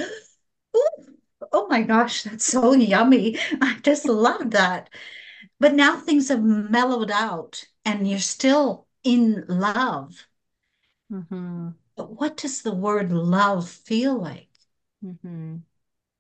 oh 1.53 1.67
my 1.69 1.83
gosh, 1.83 2.25
that's 2.25 2.45
so 2.45 2.75
yummy. 2.75 3.39
I 3.61 3.79
just 3.83 4.07
love 4.07 4.51
that. 4.51 4.91
But 5.61 5.75
now 5.75 5.97
things 5.97 6.29
have 6.29 6.43
mellowed 6.43 7.11
out, 7.11 7.65
and 7.85 8.09
you're 8.09 8.19
still 8.19 8.86
in 9.07 9.45
love. 9.47 10.27
Mm-hmm. 11.11 11.69
But 11.97 12.11
what 12.11 12.37
does 12.37 12.63
the 12.63 12.75
word 12.75 13.13
love 13.13 13.71
feel 13.71 14.21
like? 14.21 14.49
Mm-hmm. 15.03 15.59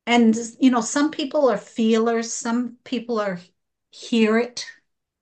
And, 0.07 0.39
you 0.61 0.71
know, 0.71 0.81
some 0.81 1.11
people 1.11 1.51
are 1.51 1.59
feelers, 1.59 2.33
some 2.33 2.77
people 2.85 3.21
are 3.21 3.41
hear 3.91 4.39
it. 4.39 4.65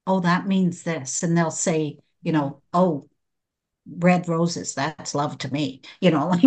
Oh, 0.06 0.21
that 0.21 0.47
means 0.47 0.83
this. 0.83 1.23
And 1.23 1.37
they'll 1.37 1.50
say, 1.50 1.99
you 2.23 2.33
know, 2.33 2.61
oh, 2.75 3.09
red 3.87 4.28
roses, 4.28 4.75
that's 4.75 5.14
love 5.14 5.38
to 5.38 5.52
me. 5.52 5.80
You 6.00 6.11
know, 6.11 6.28
like 6.42 6.44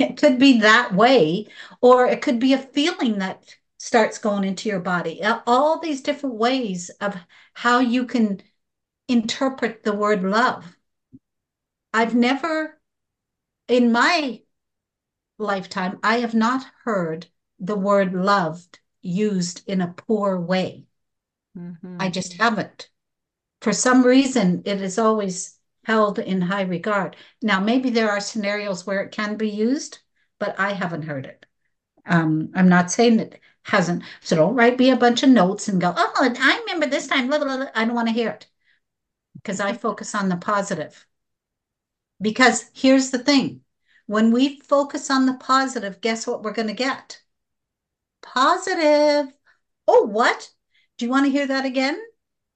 it 0.00 0.16
could 0.16 0.38
be 0.38 0.60
that 0.60 0.94
way, 0.94 1.48
or 1.82 2.06
it 2.06 2.22
could 2.22 2.38
be 2.38 2.54
a 2.54 2.58
feeling 2.58 3.18
that 3.18 3.54
starts 3.76 4.16
going 4.16 4.44
into 4.44 4.70
your 4.70 4.80
body. 4.80 5.22
All 5.46 5.78
these 5.78 6.00
different 6.00 6.36
ways 6.36 6.88
of 7.02 7.14
how 7.52 7.80
you 7.80 8.06
can 8.06 8.40
interpret 9.08 9.82
the 9.82 9.92
word 9.92 10.22
love. 10.22 10.76
I've 11.92 12.14
never, 12.14 12.80
in 13.68 13.92
my 13.92 14.42
lifetime, 15.38 15.98
I 16.02 16.18
have 16.18 16.34
not 16.34 16.64
heard 16.84 17.26
the 17.58 17.76
word 17.76 18.12
loved 18.12 18.80
used 19.02 19.62
in 19.68 19.80
a 19.80 19.94
poor 19.96 20.40
way. 20.40 20.86
Mm-hmm. 21.56 21.98
I 22.00 22.08
just 22.08 22.34
haven't. 22.34 22.88
For 23.60 23.72
some 23.72 24.04
reason, 24.04 24.62
it 24.64 24.80
is 24.80 24.98
always 24.98 25.58
held 25.84 26.18
in 26.18 26.40
high 26.40 26.62
regard. 26.62 27.16
Now, 27.42 27.60
maybe 27.60 27.90
there 27.90 28.10
are 28.10 28.20
scenarios 28.20 28.86
where 28.86 29.02
it 29.02 29.12
can 29.12 29.36
be 29.36 29.48
used, 29.48 29.98
but 30.38 30.58
I 30.58 30.72
haven't 30.72 31.02
heard 31.02 31.26
it. 31.26 31.46
Um, 32.06 32.50
I'm 32.54 32.68
not 32.68 32.90
saying 32.90 33.20
it 33.20 33.40
hasn't. 33.62 34.02
So 34.20 34.36
don't 34.36 34.54
write 34.54 34.78
me 34.78 34.90
a 34.90 34.96
bunch 34.96 35.22
of 35.22 35.30
notes 35.30 35.68
and 35.68 35.80
go, 35.80 35.94
oh, 35.96 36.34
I 36.38 36.60
remember 36.66 36.86
this 36.86 37.06
time. 37.06 37.28
Blah, 37.28 37.38
blah, 37.38 37.56
blah. 37.56 37.66
I 37.74 37.84
don't 37.84 37.94
want 37.94 38.08
to 38.08 38.14
hear 38.14 38.30
it 38.30 38.46
because 39.44 39.60
I 39.60 39.74
focus 39.74 40.14
on 40.14 40.30
the 40.30 40.36
positive. 40.36 41.06
Because 42.20 42.70
here's 42.72 43.10
the 43.10 43.18
thing 43.18 43.60
when 44.06 44.32
we 44.32 44.60
focus 44.60 45.10
on 45.10 45.26
the 45.26 45.34
positive, 45.34 46.00
guess 46.00 46.26
what 46.26 46.42
we're 46.42 46.52
going 46.52 46.68
to 46.68 46.74
get? 46.74 47.20
Positive. 48.22 49.32
Oh, 49.86 50.06
what? 50.06 50.50
Do 50.96 51.04
you 51.04 51.10
want 51.10 51.26
to 51.26 51.32
hear 51.32 51.46
that 51.46 51.64
again? 51.66 52.00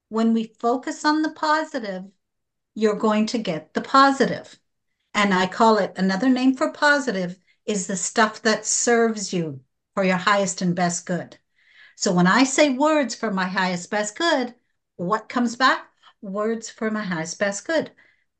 When 0.09 0.33
we 0.33 0.55
focus 0.59 1.05
on 1.05 1.21
the 1.21 1.31
positive, 1.31 2.05
you're 2.75 2.95
going 2.95 3.27
to 3.27 3.37
get 3.37 3.73
the 3.73 3.81
positive. 3.81 4.59
And 5.13 5.33
I 5.33 5.47
call 5.47 5.77
it 5.77 5.93
another 5.95 6.29
name 6.29 6.55
for 6.55 6.71
positive 6.71 7.37
is 7.65 7.87
the 7.87 7.97
stuff 7.97 8.41
that 8.43 8.65
serves 8.65 9.33
you 9.33 9.59
for 9.93 10.03
your 10.03 10.17
highest 10.17 10.61
and 10.61 10.75
best 10.75 11.05
good. 11.05 11.37
So 11.95 12.13
when 12.13 12.27
I 12.27 12.43
say 12.43 12.69
words 12.69 13.13
for 13.13 13.31
my 13.31 13.45
highest 13.47 13.91
best 13.91 14.17
good, 14.17 14.55
what 14.95 15.29
comes 15.29 15.55
back? 15.55 15.88
Words 16.21 16.69
for 16.69 16.91
my 16.91 17.03
highest 17.03 17.39
best 17.39 17.65
good. 17.65 17.91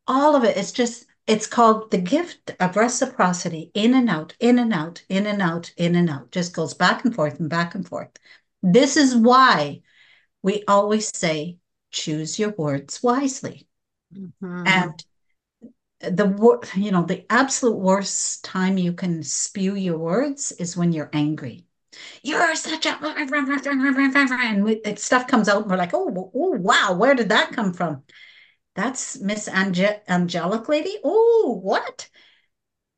All 0.08 0.36
of. 0.36 0.44
It's 0.44 0.72
just, 0.72 1.06
it's 1.28 1.48
called 1.48 1.92
the 1.92 1.98
gift 2.00 2.52
of 2.60 2.76
reciprocity 2.76 3.72
in 3.74 3.94
and 3.94 4.10
out, 4.10 4.36
in 4.40 4.60
and 4.60 4.74
out, 4.74 5.04
in 5.10 5.28
and 5.28 5.42
out, 5.42 5.72
in 5.78 5.96
and 5.96 6.10
out. 6.10 6.32
Just 6.32 6.54
goes 6.54 6.74
back 6.74 7.06
and 7.06 7.14
forth 7.14 7.40
and 7.40 7.50
back 7.50 7.76
and 7.76 7.88
forth. 7.88 8.10
This 8.64 8.98
is 8.98 9.16
why 9.16 9.82
we 10.42 10.64
always 10.68 11.16
say, 11.16 11.58
choose 11.92 12.40
your 12.40 12.52
words 12.52 13.02
wisely. 13.04 13.68
Mm-hmm. 14.14 14.64
And 14.66 15.04
the 16.02 16.60
you 16.76 16.92
know 16.92 17.04
the 17.04 17.26
absolute 17.30 17.78
worst 17.78 18.44
time 18.46 18.78
you 18.78 18.94
can 18.94 19.22
spew 19.22 19.76
your 19.76 19.98
words 19.98 20.54
is 20.54 20.78
when 20.78 20.94
you're 20.94 21.10
angry 21.12 21.66
you're 22.24 22.56
such 22.56 22.86
a 22.86 22.98
and 23.02 25.00
stuff 25.00 25.28
comes 25.28 25.50
out 25.50 25.62
and 25.62 25.72
we're 25.72 25.78
like 25.78 25.94
oh, 25.94 26.32
oh 26.34 26.52
wow 26.52 26.94
where 26.94 27.16
did 27.16 27.30
that 27.30 27.52
come 27.52 27.74
from 27.74 28.04
that's 28.76 29.20
miss 29.20 29.48
Ange- 29.48 30.02
angelic 30.08 30.68
lady 30.70 30.98
oh 31.04 31.60
what 31.62 32.10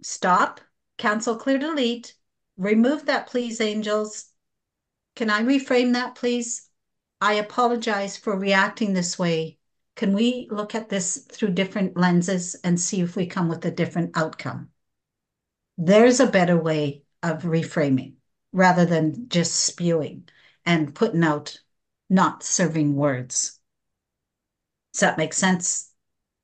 stop 0.01 0.60
cancel 0.98 1.36
clear 1.36 1.58
delete 1.58 2.15
remove 2.62 3.08
that, 3.08 3.27
please, 3.27 3.60
angels. 3.60 4.25
Can 5.15 5.29
I 5.29 5.41
reframe 5.41 5.93
that, 5.93 6.15
please? 6.15 6.70
I 7.20 7.34
apologize 7.34 8.17
for 8.17 8.38
reacting 8.38 8.93
this 8.93 9.20
way. 9.20 9.58
Can 9.96 10.13
we 10.13 10.48
look 10.50 10.74
at 10.74 10.89
this 10.89 11.25
through 11.31 11.51
different 11.51 11.98
lenses 11.98 12.55
and 12.63 12.79
see 12.79 13.01
if 13.01 13.15
we 13.15 13.25
come 13.25 13.50
with 13.50 13.65
a 13.65 13.72
different 13.72 14.15
outcome? 14.15 14.70
There's 15.77 16.20
a 16.20 16.27
better 16.27 16.60
way 16.60 17.03
of 17.24 17.43
reframing 17.43 18.13
rather 18.51 18.86
than 18.86 19.29
just 19.29 19.53
spewing 19.53 20.27
and 20.65 20.93
putting 20.93 21.24
out 21.24 21.60
not 22.10 22.43
serving 22.43 22.96
words. 22.96 23.60
Does 24.93 25.01
that 25.01 25.17
make 25.17 25.34
sense? 25.34 25.91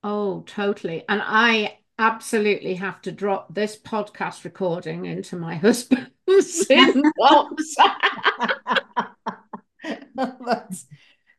Oh, 0.04 0.44
totally. 0.48 1.04
And 1.10 1.22
I 1.24 1.80
absolutely 2.00 2.76
have 2.76 3.02
to 3.02 3.12
drop 3.12 3.54
this 3.54 3.78
podcast 3.78 4.44
recording 4.46 5.06
into 5.06 5.36
my 5.36 5.56
husband's 5.58 6.68
inbox. 6.70 7.76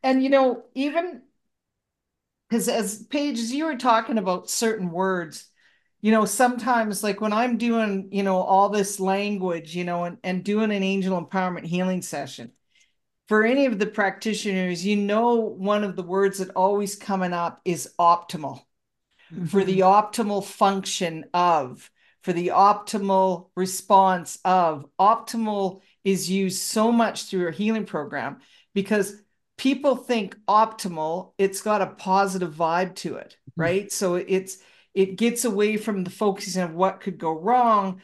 and 0.02 0.22
you 0.22 0.28
know, 0.28 0.64
even 0.74 1.22
because 2.48 2.68
as 2.68 3.02
Paige, 3.04 3.38
as 3.38 3.52
you 3.52 3.66
were 3.66 3.76
talking 3.76 4.18
about 4.18 4.50
certain 4.50 4.90
words, 4.90 5.48
you 6.00 6.12
know, 6.12 6.24
sometimes 6.24 7.02
like 7.02 7.20
when 7.20 7.32
I'm 7.32 7.58
doing, 7.58 8.08
you 8.12 8.22
know, 8.22 8.36
all 8.36 8.68
this 8.68 9.00
language, 9.00 9.74
you 9.74 9.84
know, 9.84 10.04
and, 10.04 10.18
and 10.22 10.44
doing 10.44 10.70
an 10.70 10.82
angel 10.82 11.20
empowerment 11.20 11.64
healing 11.64 12.02
session, 12.02 12.52
for 13.26 13.44
any 13.44 13.66
of 13.66 13.78
the 13.78 13.86
practitioners, 13.86 14.86
you 14.86 14.96
know, 14.96 15.36
one 15.36 15.84
of 15.84 15.96
the 15.96 16.02
words 16.02 16.38
that 16.38 16.50
always 16.50 16.96
coming 16.96 17.32
up 17.32 17.60
is 17.64 17.92
optimal 17.98 18.62
mm-hmm. 19.32 19.46
for 19.46 19.64
the 19.64 19.80
optimal 19.80 20.44
function 20.44 21.26
of, 21.34 21.90
for 22.22 22.32
the 22.32 22.48
optimal 22.48 23.50
response 23.54 24.38
of. 24.44 24.86
Optimal 24.98 25.82
is 26.04 26.30
used 26.30 26.62
so 26.62 26.90
much 26.90 27.24
through 27.24 27.48
a 27.48 27.52
healing 27.52 27.84
program 27.84 28.38
because 28.72 29.20
people 29.58 29.96
think 29.96 30.36
optimal, 30.46 31.32
it's 31.36 31.60
got 31.60 31.82
a 31.82 31.86
positive 31.86 32.54
vibe 32.54 32.94
to 32.94 33.16
it, 33.16 33.36
mm-hmm. 33.50 33.60
right? 33.60 33.92
So 33.92 34.14
it's, 34.14 34.58
it 34.98 35.14
gets 35.14 35.44
away 35.44 35.76
from 35.76 36.02
the 36.02 36.10
focusing 36.10 36.60
of 36.60 36.74
what 36.74 37.00
could 37.00 37.18
go 37.18 37.30
wrong 37.30 38.02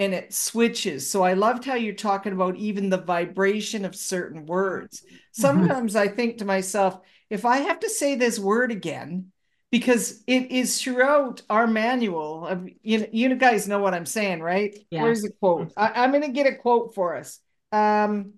and 0.00 0.12
it 0.12 0.34
switches. 0.34 1.08
So 1.08 1.22
I 1.22 1.34
loved 1.34 1.64
how 1.64 1.76
you're 1.76 1.94
talking 1.94 2.32
about 2.32 2.56
even 2.56 2.90
the 2.90 2.98
vibration 2.98 3.84
of 3.84 3.94
certain 3.94 4.44
words. 4.46 5.02
Mm-hmm. 5.02 5.16
Sometimes 5.30 5.94
mm-hmm. 5.94 6.10
I 6.10 6.12
think 6.12 6.38
to 6.38 6.44
myself, 6.44 6.98
if 7.30 7.44
I 7.44 7.58
have 7.58 7.78
to 7.78 7.88
say 7.88 8.16
this 8.16 8.40
word 8.40 8.72
again, 8.72 9.30
because 9.70 10.24
it 10.26 10.50
is 10.50 10.82
throughout 10.82 11.42
our 11.48 11.68
manual. 11.68 12.48
Of, 12.48 12.68
you, 12.82 13.06
you 13.12 13.36
guys 13.36 13.68
know 13.68 13.78
what 13.78 13.94
I'm 13.94 14.04
saying, 14.04 14.40
right? 14.40 14.76
Yeah. 14.90 15.04
Where's 15.04 15.22
the 15.22 15.30
quote? 15.38 15.72
I, 15.76 16.04
am 16.04 16.10
going 16.10 16.24
to 16.24 16.28
get 16.32 16.48
a 16.48 16.56
quote 16.56 16.92
for 16.92 17.16
us. 17.16 17.38
Um, 17.70 18.32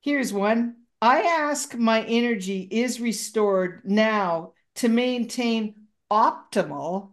here's 0.00 0.32
one. 0.32 0.74
I 1.00 1.22
ask 1.22 1.76
my 1.76 2.02
energy 2.02 2.66
is 2.68 3.00
restored 3.00 3.82
now 3.84 4.54
to 4.74 4.88
maintain 4.88 5.76
optimal 6.10 7.10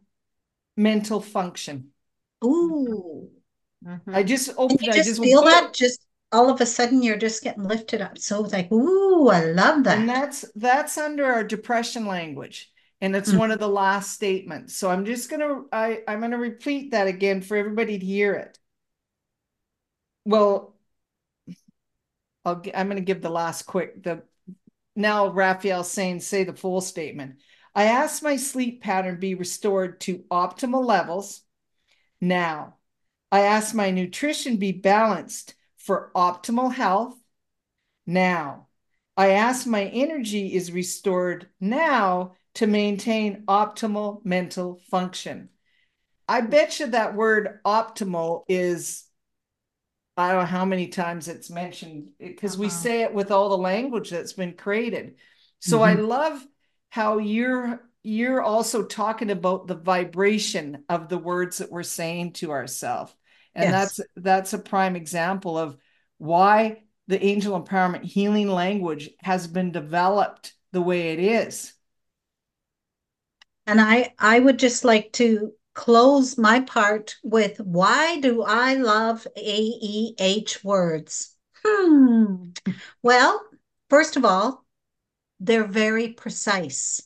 mental 0.76 1.22
function. 1.22 1.90
Ooh. 2.44 3.30
Mm-hmm. 3.86 4.16
I 4.16 4.24
just 4.24 4.50
opened. 4.58 4.82
you 4.82 4.94
just, 4.94 5.10
just 5.10 5.22
feel 5.22 5.44
that 5.44 5.74
just 5.74 6.06
all 6.32 6.50
of 6.50 6.60
a 6.60 6.66
sudden 6.66 7.02
you're 7.04 7.18
just 7.18 7.44
getting 7.44 7.64
lifted 7.64 8.02
up. 8.02 8.18
So 8.18 8.44
it's 8.44 8.54
like, 8.54 8.72
ooh, 8.72 9.30
I 9.30 9.46
love 9.46 9.84
that. 9.86 10.00
And 10.00 10.10
that's 10.10 10.46
that's 10.56 10.98
under 10.98 11.26
our 11.26 11.44
depression 11.44 12.06
language. 12.06 12.72
And 13.00 13.16
it's 13.16 13.30
mm-hmm. 13.30 13.40
one 13.40 13.52
of 13.52 13.60
the 13.60 13.70
last 13.70 14.12
statements. 14.12 14.76
So 14.76 14.90
I'm 14.90 15.06
just 15.06 15.30
gonna 15.30 15.64
I, 15.72 16.02
I'm 16.08 16.22
gonna 16.22 16.38
repeat 16.38 16.92
that 16.92 17.08
again 17.08 17.42
for 17.42 17.56
everybody 17.56 18.00
to 18.00 18.06
hear 18.06 18.34
it. 18.34 18.58
Well, 20.26 20.76
I'll 22.44 22.62
I'm 22.74 22.88
gonna 22.88 23.02
give 23.02 23.22
the 23.22 23.30
last 23.30 23.64
quick 23.64 24.04
the 24.04 24.24
now 24.96 25.28
Raphael 25.28 25.84
saying 25.84 26.22
say 26.22 26.44
the 26.44 26.54
full 26.54 26.82
statement. 26.82 27.36
I 27.78 27.84
ask 27.84 28.24
my 28.24 28.38
sleep 28.38 28.82
pattern 28.82 29.20
be 29.20 29.36
restored 29.36 30.02
to 30.02 30.24
optimal 30.32 30.84
levels 30.84 31.42
now. 32.20 32.78
I 33.32 33.42
ask 33.42 33.76
my 33.76 33.92
nutrition 33.92 34.58
be 34.58 34.72
balanced 34.72 35.54
for 35.78 36.10
optimal 36.16 36.74
health 36.74 37.16
now. 38.08 38.66
I 39.16 39.30
ask 39.34 39.68
my 39.68 39.84
energy 39.84 40.56
is 40.56 40.72
restored 40.72 41.50
now 41.62 42.34
to 42.56 42.66
maintain 42.66 43.44
optimal 43.48 44.26
mental 44.26 44.82
function. 44.90 45.50
I 46.28 46.42
bet 46.42 46.80
you 46.80 46.88
that 46.88 47.14
word 47.14 47.60
optimal 47.64 48.46
is, 48.48 49.04
I 50.18 50.32
don't 50.32 50.40
know 50.40 50.46
how 50.48 50.66
many 50.66 50.88
times 50.88 51.28
it's 51.28 51.52
mentioned 51.52 52.10
because 52.18 52.56
uh-huh. 52.56 52.62
we 52.62 52.70
say 52.70 53.04
it 53.04 53.14
with 53.14 53.30
all 53.30 53.50
the 53.50 53.58
language 53.60 54.10
that's 54.10 54.34
been 54.34 54.54
created. 54.54 55.18
So 55.60 55.78
mm-hmm. 55.78 56.00
I 56.00 56.02
love 56.02 56.44
how 56.90 57.18
you're 57.18 57.82
you're 58.04 58.42
also 58.42 58.84
talking 58.84 59.32
about 59.32 59.68
the 59.68 59.76
vibration 59.76 60.84
of 60.88 61.10
the 61.10 61.18
words 61.18 61.58
that 61.58 61.72
we're 61.72 61.84
saying 61.84 62.32
to 62.32 62.52
ourselves 62.52 63.14
and 63.58 63.72
yes. 63.72 63.98
that's 63.98 64.10
that's 64.16 64.54
a 64.54 64.60
prime 64.60 64.96
example 64.96 65.58
of 65.58 65.76
why 66.20 66.84
the 67.08 67.24
angel 67.24 67.62
empowerment 67.62 68.04
healing 68.04 68.48
language 68.48 69.10
has 69.22 69.48
been 69.48 69.72
developed 69.72 70.54
the 70.72 70.82
way 70.82 71.14
it 71.14 71.20
is. 71.20 71.74
And 73.66 73.82
i 73.82 74.14
i 74.20 74.40
would 74.40 74.60
just 74.60 74.86
like 74.86 75.12
to 75.14 75.52
close 75.74 76.38
my 76.38 76.60
part 76.62 77.16
with 77.24 77.60
why 77.60 78.20
do 78.20 78.44
i 78.44 78.76
love 78.76 79.28
aeh 79.36 80.64
words? 80.64 81.36
Hmm. 81.66 82.52
Well 83.02 83.42
first 83.90 84.18
of 84.18 84.24
all 84.24 84.67
they're 85.40 85.68
very 85.68 86.10
precise 86.10 87.02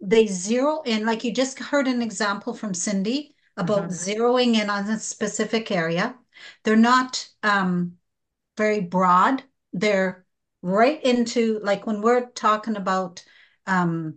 they 0.00 0.26
zero 0.26 0.82
in 0.82 1.06
like 1.06 1.24
you 1.24 1.32
just 1.32 1.58
heard 1.58 1.88
an 1.88 2.02
example 2.02 2.52
from 2.52 2.74
cindy 2.74 3.34
about 3.56 3.88
mm-hmm. 3.88 4.22
zeroing 4.22 4.54
in 4.54 4.68
on 4.70 4.88
a 4.88 4.98
specific 4.98 5.70
area. 5.70 6.14
They're 6.64 6.76
not 6.76 7.26
um, 7.42 7.94
very 8.56 8.80
broad. 8.80 9.42
They're 9.72 10.26
right 10.62 11.02
into 11.02 11.60
like 11.62 11.86
when 11.86 12.02
we're 12.02 12.26
talking 12.30 12.76
about 12.76 13.24
um, 13.66 14.16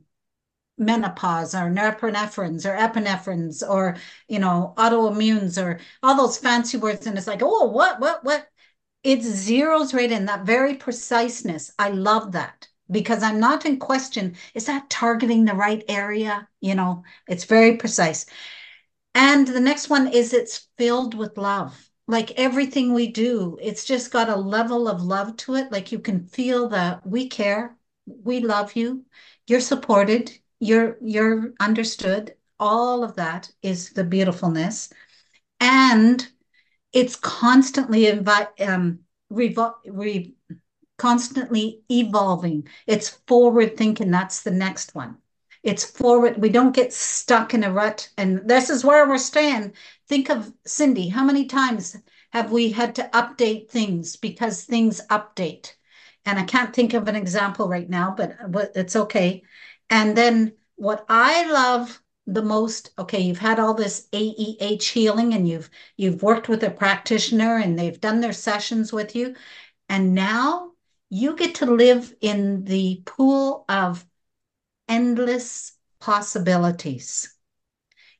menopause 0.78 1.56
or 1.56 1.70
norepinephrines 1.70 2.66
or 2.66 2.76
epinephrines 2.76 3.68
or 3.68 3.98
you 4.28 4.40
know 4.40 4.74
autoimmunes 4.78 5.62
or 5.62 5.80
all 6.02 6.16
those 6.16 6.38
fancy 6.38 6.78
words 6.78 7.06
and 7.06 7.18
it's 7.18 7.28
like 7.28 7.42
oh 7.44 7.66
what 7.66 8.00
what 8.00 8.24
what 8.24 8.48
it 9.04 9.20
zeroes 9.20 9.94
right 9.94 10.12
in 10.12 10.26
that 10.26 10.46
very 10.46 10.76
preciseness 10.76 11.74
i 11.78 11.90
love 11.90 12.32
that 12.32 12.70
because 12.92 13.24
i'm 13.24 13.40
not 13.40 13.66
in 13.66 13.78
question 13.78 14.36
is 14.54 14.66
that 14.66 14.90
targeting 14.90 15.46
the 15.46 15.54
right 15.54 15.84
area 15.88 16.48
you 16.62 16.76
know 16.76 17.04
it's 17.28 17.46
very 17.46 17.78
precise 17.78 18.26
and 19.16 19.48
the 19.48 19.60
next 19.60 19.90
one 19.90 20.08
is 20.08 20.34
it's 20.34 20.68
filled 20.78 21.16
with 21.16 21.38
love. 21.38 21.90
Like 22.08 22.32
everything 22.40 22.94
we 22.94 23.08
do, 23.08 23.58
it's 23.62 23.86
just 23.86 24.12
got 24.12 24.30
a 24.30 24.36
level 24.36 24.88
of 24.88 25.02
love 25.04 25.38
to 25.38 25.56
it. 25.56 25.72
Like 25.72 25.92
you 25.92 26.00
can 26.00 26.26
feel 26.26 26.70
that 26.70 27.06
we 27.06 27.28
care, 27.28 27.78
we 28.06 28.40
love 28.40 28.76
you, 28.76 29.06
you're 29.48 29.60
supported, 29.60 30.32
you're 30.60 30.98
you're 31.02 31.54
understood. 31.60 32.36
All 32.60 33.04
of 33.04 33.16
that 33.16 33.52
is 33.62 33.92
the 33.92 34.04
beautifulness. 34.04 34.92
And 35.60 36.28
it's 36.94 37.16
constantly 37.16 38.08
invite 38.08 38.50
um, 38.62 39.00
revol- 39.32 39.76
re- 39.88 40.36
constantly 41.00 41.82
evolving. 41.90 42.68
It's 42.86 43.10
forward 43.10 43.76
thinking. 43.76 44.12
That's 44.12 44.44
the 44.44 44.52
next 44.52 44.94
one. 44.94 45.18
It's 45.64 45.84
forward. 45.84 46.38
We 46.38 46.50
don't 46.50 46.76
get 46.76 46.94
stuck 46.94 47.54
in 47.54 47.64
a 47.64 47.72
rut. 47.72 48.10
And 48.18 48.48
this 48.48 48.70
is 48.70 48.86
where 48.86 49.08
we're 49.08 49.18
staying. 49.18 49.74
Think 50.08 50.30
of 50.30 50.54
Cindy. 50.66 51.08
How 51.10 51.24
many 51.24 51.46
times 51.46 51.98
have 52.32 52.52
we 52.52 52.70
had 52.72 52.96
to 52.96 53.10
update 53.14 53.70
things 53.70 54.16
because 54.16 54.64
things 54.64 55.02
update? 55.10 55.74
And 56.26 56.38
I 56.38 56.44
can't 56.44 56.74
think 56.74 56.94
of 56.94 57.08
an 57.08 57.16
example 57.16 57.68
right 57.68 57.90
now, 57.90 58.14
but, 58.16 58.38
it's 58.76 58.96
okay. 58.96 59.42
And 59.90 60.16
then 60.16 60.54
what 60.76 61.06
I 61.10 61.52
love 61.52 62.02
the 62.34 62.42
most 62.44 62.92
okay 63.00 63.20
you've 63.22 63.40
had 63.40 63.60
all 63.60 63.74
this 63.74 64.08
aeh 64.14 64.82
healing 64.82 65.34
and 65.34 65.48
you've 65.48 65.70
you've 65.98 66.22
worked 66.22 66.48
with 66.48 66.64
a 66.64 66.70
practitioner 66.70 67.58
and 67.58 67.78
they've 67.78 68.00
done 68.00 68.22
their 68.22 68.34
sessions 68.34 68.94
with 68.94 69.16
you 69.16 69.36
and 69.90 70.14
now 70.14 70.69
you 71.10 71.36
get 71.36 71.56
to 71.56 71.66
live 71.66 72.14
in 72.22 72.64
the 72.66 73.02
pool 73.06 73.66
of 73.68 74.06
endless 74.88 75.74
possibilities. 76.00 77.36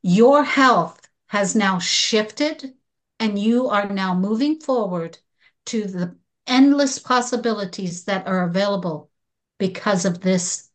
Your 0.02 0.44
health 0.44 1.08
has 1.28 1.56
now 1.56 1.80
shifted, 1.80 2.74
and 3.20 3.38
you 3.38 3.68
are 3.70 3.90
now 3.90 4.16
moving 4.16 4.60
forward 4.60 5.20
to 5.68 5.86
the 5.86 6.16
endless 6.48 6.98
possibilities 7.00 8.06
that 8.06 8.26
are 8.28 8.44
available 8.44 9.12
because 9.58 10.06
of 10.06 10.22
this 10.22 10.70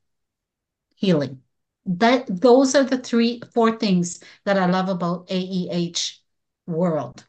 healing. 0.94 1.40
That 1.86 2.26
those 2.28 2.74
are 2.74 2.84
the 2.84 2.98
three, 2.98 3.42
four 3.52 3.76
things 3.76 4.20
that 4.44 4.56
I 4.56 4.66
love 4.66 4.88
about 4.88 5.26
AEH 5.30 6.20
world. 6.66 7.24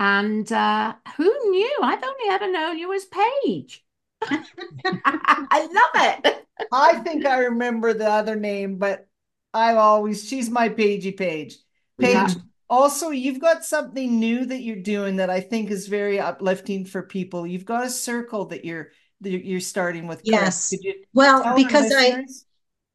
And 0.00 0.50
uh, 0.50 0.94
who 1.18 1.50
knew? 1.50 1.78
I've 1.82 2.02
only 2.02 2.30
ever 2.30 2.50
known 2.50 2.78
you 2.78 2.92
as 2.94 3.04
Paige. 3.04 3.84
I 4.24 5.68
love 5.72 6.24
it. 6.24 6.46
I 6.72 6.98
think 7.00 7.26
I 7.26 7.40
remember 7.40 7.92
the 7.92 8.08
other 8.08 8.34
name, 8.34 8.78
but 8.78 9.06
I 9.52 9.74
always, 9.74 10.26
she's 10.26 10.48
my 10.48 10.70
Pagey 10.70 11.12
Page. 11.12 11.58
Paige, 11.98 12.14
yeah. 12.14 12.28
also, 12.70 13.10
you've 13.10 13.40
got 13.40 13.62
something 13.62 14.18
new 14.18 14.46
that 14.46 14.62
you're 14.62 14.76
doing 14.76 15.16
that 15.16 15.28
I 15.28 15.40
think 15.40 15.70
is 15.70 15.86
very 15.86 16.18
uplifting 16.18 16.86
for 16.86 17.02
people. 17.02 17.46
You've 17.46 17.66
got 17.66 17.84
a 17.84 17.90
circle 17.90 18.46
that 18.46 18.64
you're 18.64 18.88
you're 19.22 19.60
starting 19.60 20.06
with. 20.06 20.22
Yes. 20.24 20.72
Well, 21.12 21.54
because 21.54 21.92
I 21.94 22.24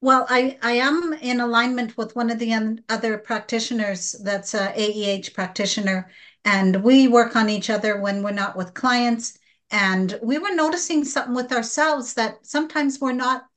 well, 0.02 0.26
I, 0.30 0.58
I 0.62 0.74
am 0.74 1.13
in 1.13 1.39
alignment 1.39 1.98
with 1.98 2.15
one 2.15 2.30
of 2.30 2.39
the 2.39 2.80
other 2.89 3.18
practitioners 3.18 4.15
that's 4.24 4.54
a 4.54 4.72
AEH 4.76 5.34
practitioner, 5.34 6.10
and 6.45 6.84
we 6.84 7.08
work 7.08 7.36
on 7.36 7.49
each 7.49 7.69
other 7.71 7.99
when 7.99 8.21
we're 8.23 8.31
not 8.31 8.55
with 8.55 8.75
clients. 8.75 9.38
And 9.71 10.17
we 10.21 10.38
were 10.38 10.53
noticing 10.53 11.03
something 11.03 11.34
with 11.34 11.51
ourselves 11.51 12.13
that 12.13 12.45
sometimes 12.45 13.01
we're 13.01 13.13
not 13.13 13.47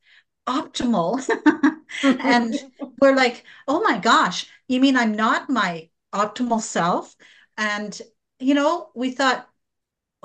optimal. 0.46 1.22
and 2.02 2.54
we're 3.00 3.14
like, 3.14 3.44
oh 3.68 3.82
my 3.82 3.98
gosh, 3.98 4.46
you 4.66 4.80
mean 4.80 4.96
I'm 4.96 5.14
not 5.14 5.50
my 5.50 5.90
optimal 6.14 6.62
self? 6.62 7.14
And, 7.58 8.00
you 8.40 8.54
know, 8.54 8.90
we 8.94 9.10
thought, 9.10 9.48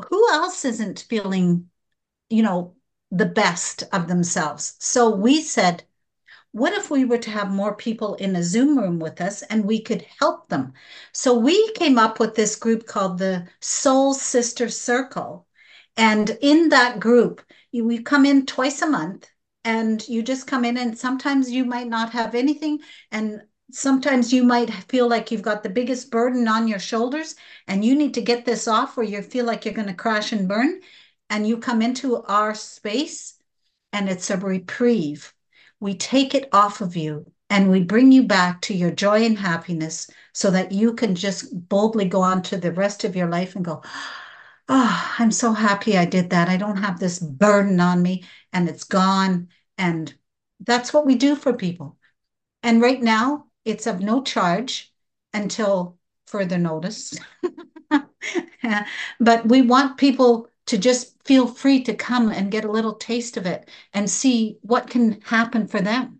who 0.10 0.32
else 0.32 0.64
isn't 0.64 1.06
feeling, 1.10 1.70
you 2.30 2.44
know, 2.44 2.76
the 3.12 3.26
best 3.26 3.84
of 3.92 4.08
themselves? 4.08 4.76
So 4.80 5.14
we 5.14 5.42
said, 5.42 5.84
what 6.54 6.74
if 6.74 6.92
we 6.92 7.04
were 7.04 7.18
to 7.18 7.32
have 7.32 7.52
more 7.52 7.76
people 7.76 8.14
in 8.16 8.36
a 8.36 8.44
Zoom 8.44 8.78
room 8.78 9.00
with 9.00 9.20
us 9.20 9.42
and 9.44 9.66
we 9.66 9.82
could 9.82 10.06
help 10.20 10.50
them? 10.50 10.74
So 11.12 11.34
we 11.38 11.74
came 11.74 11.98
up 11.98 12.20
with 12.20 12.36
this 12.36 12.56
group 12.56 12.86
called 12.86 13.18
the 13.18 13.48
Soul 13.60 14.14
Sister 14.14 14.70
Circle. 14.70 15.48
And 15.98 16.38
in 16.42 16.70
that 16.70 17.00
group, 17.00 17.42
you, 17.72 17.86
we 17.86 18.04
come 18.04 18.26
in 18.26 18.46
twice 18.46 18.84
a 18.84 18.88
month 18.88 19.28
and 19.66 20.08
you 20.08 20.22
just 20.22 20.46
come 20.46 20.64
in 20.64 20.78
and 20.78 20.98
sometimes 20.98 21.50
you 21.50 21.66
might 21.66 21.88
not 21.88 22.12
have 22.12 22.36
anything 22.36 22.80
and 23.12 23.42
sometimes 23.72 24.32
you 24.32 24.44
might 24.44 24.72
feel 24.72 25.08
like 25.08 25.32
you've 25.32 25.42
got 25.42 25.64
the 25.64 25.70
biggest 25.70 26.12
burden 26.12 26.48
on 26.48 26.68
your 26.68 26.80
shoulders 26.80 27.36
and 27.68 27.84
you 27.84 27.96
need 27.96 28.14
to 28.14 28.22
get 28.22 28.46
this 28.46 28.68
off 28.68 28.96
or 28.98 29.04
you 29.04 29.24
feel 29.24 29.46
like 29.46 29.66
you're 29.66 29.74
going 29.74 29.88
to 29.88 29.94
crash 29.94 30.32
and 30.32 30.48
burn 30.48 30.82
and 31.32 31.48
you 31.48 31.58
come 31.58 31.82
into 31.82 32.22
our 32.24 32.54
space 32.54 33.36
and 33.92 34.08
it's 34.08 34.30
a 34.30 34.38
reprieve 34.38 35.34
we 35.84 35.94
take 35.94 36.34
it 36.34 36.48
off 36.54 36.80
of 36.80 36.96
you 36.96 37.30
and 37.50 37.70
we 37.70 37.84
bring 37.84 38.10
you 38.10 38.24
back 38.24 38.62
to 38.62 38.74
your 38.74 38.90
joy 38.90 39.26
and 39.26 39.38
happiness 39.38 40.10
so 40.32 40.50
that 40.50 40.72
you 40.72 40.94
can 40.94 41.14
just 41.14 41.68
boldly 41.68 42.06
go 42.06 42.22
on 42.22 42.42
to 42.42 42.58
the 42.58 42.72
rest 42.72 43.04
of 43.04 43.18
your 43.18 43.28
life 43.28 43.54
and 43.58 43.66
go, 43.66 43.84
Oh, 44.70 45.16
I'm 45.20 45.30
so 45.30 45.52
happy 45.52 45.98
I 45.98 46.06
did 46.06 46.30
that. 46.30 46.48
I 46.48 46.56
don't 46.56 46.78
have 46.78 47.02
this 47.02 47.20
burden 47.20 47.82
on 47.82 48.02
me 48.02 48.24
and 48.54 48.70
it's 48.70 48.86
gone. 48.86 49.50
And 49.78 50.14
that's 50.62 50.94
what 50.94 51.06
we 51.06 51.16
do 51.16 51.36
for 51.36 51.52
people. 51.52 51.98
And 52.64 52.82
right 52.82 53.02
now, 53.02 53.48
it's 53.66 53.86
of 53.86 54.00
no 54.00 54.24
charge 54.24 54.94
until 55.34 55.98
further 56.28 56.58
notice. 56.58 57.14
but 59.20 59.46
we 59.46 59.62
want 59.62 59.98
people 59.98 60.48
to 60.68 60.78
just 60.78 61.22
feel 61.26 61.48
free 61.48 61.84
to 61.84 61.94
come 61.96 62.30
and 62.30 62.52
get 62.52 62.66
a 62.66 62.72
little 62.72 62.94
taste 62.96 63.38
of 63.38 63.46
it 63.46 63.70
and 63.94 64.10
see 64.10 64.58
what 64.62 64.90
can 64.90 65.22
happen 65.22 65.68
for 65.68 65.82
them. 65.82 66.20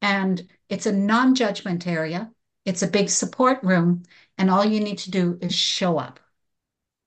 And 0.00 0.48
it's 0.68 0.86
a 0.86 0.92
non 0.92 1.34
judgment 1.34 1.86
area, 1.86 2.32
it's 2.64 2.82
a 2.82 2.88
big 2.88 3.10
support 3.10 3.62
room, 3.62 4.04
and 4.38 4.50
all 4.50 4.64
you 4.64 4.80
need 4.80 4.98
to 4.98 5.10
do 5.10 5.38
is 5.40 5.54
show 5.54 5.98
up. 5.98 6.20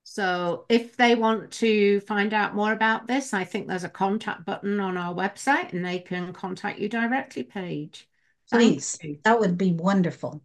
So, 0.04 0.64
if 0.68 0.96
they 0.96 1.14
want 1.14 1.50
to 1.54 2.00
find 2.00 2.32
out 2.32 2.54
more 2.54 2.72
about 2.72 3.06
this, 3.06 3.34
I 3.34 3.44
think 3.44 3.68
there's 3.68 3.84
a 3.84 3.88
contact 3.90 4.46
button 4.46 4.80
on 4.80 4.96
our 4.96 5.14
website 5.14 5.72
and 5.72 5.84
they 5.84 5.98
can 5.98 6.32
contact 6.32 6.78
you 6.78 6.88
directly, 6.88 7.42
Paige. 7.42 8.08
Please, 8.50 8.98
that 9.24 9.40
would 9.40 9.58
be 9.58 9.72
wonderful. 9.72 10.42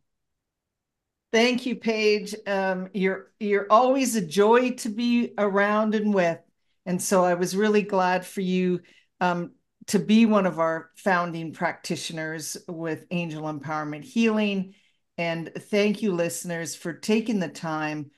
Thank 1.32 1.66
you, 1.66 1.76
Paige. 1.78 2.36
Um, 2.46 2.90
you're 2.94 3.32
you're 3.40 3.68
always 3.70 4.16
a 4.16 4.26
joy 4.26 4.72
to 4.72 4.90
be 4.90 5.34
around 5.38 5.96
and 5.96 6.14
with, 6.14 6.40
and 6.86 7.02
so 7.02 7.24
I 7.24 7.36
was 7.36 7.56
really 7.56 7.84
glad 7.84 8.26
for 8.26 8.42
you 8.42 8.82
um, 9.22 9.52
to 9.88 10.00
be 10.00 10.26
one 10.26 10.46
of 10.46 10.60
our 10.60 10.92
founding 10.98 11.54
practitioners 11.54 12.58
with 12.68 13.06
Angel 13.12 13.44
Empowerment 13.44 14.04
Healing. 14.04 14.74
And 15.18 15.52
thank 15.56 16.02
you, 16.02 16.14
listeners, 16.14 16.76
for 16.76 16.92
taking 16.94 17.40
the 17.40 17.48
time 17.50 18.12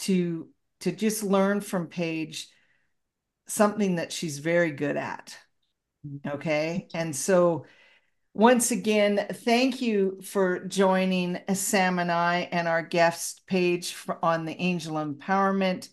to 0.00 0.48
to 0.80 0.92
just 0.92 1.24
learn 1.24 1.60
from 1.60 1.88
Paige 1.88 2.48
something 3.48 3.96
that 3.96 4.12
she's 4.12 4.38
very 4.38 4.70
good 4.70 4.96
at. 4.96 5.36
Okay, 6.26 6.88
and 6.94 7.14
so 7.14 7.66
once 8.32 8.70
again, 8.70 9.26
thank 9.32 9.82
you 9.82 10.20
for 10.22 10.60
joining 10.60 11.38
Sam 11.52 11.98
and 11.98 12.12
I 12.12 12.48
and 12.52 12.68
our 12.68 12.82
guest 12.82 13.42
Paige 13.46 13.96
on 14.22 14.44
the 14.44 14.56
Angel 14.60 14.94
Empowerment 14.96 15.88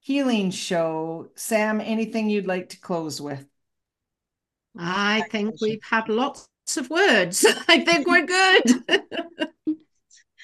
Healing 0.00 0.50
Show. 0.50 1.30
Sam, 1.34 1.80
anything 1.80 2.30
you'd 2.30 2.46
like 2.46 2.70
to 2.70 2.80
close 2.80 3.20
with? 3.20 3.46
I 4.76 5.24
think 5.30 5.60
we've 5.60 5.82
had 5.88 6.08
lots 6.08 6.48
of 6.76 6.88
words. 6.88 7.44
I 7.68 7.84
think 7.84 8.06
we're 8.06 8.26
good. 8.26 9.06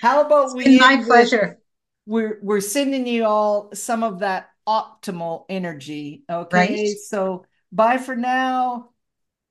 How 0.00 0.24
about 0.24 0.55
we? 0.55 0.79
my 0.79 1.03
pleasure. 1.05 1.59
We're 2.07 2.38
we're 2.42 2.61
sending 2.61 3.07
you 3.07 3.24
all 3.24 3.70
some 3.74 4.03
of 4.03 4.20
that 4.20 4.50
optimal 4.66 5.46
energy. 5.48 6.22
Okay, 6.31 6.57
right. 6.57 6.96
so 6.96 7.44
bye 7.72 7.98
for 7.98 8.16
now. 8.16 8.90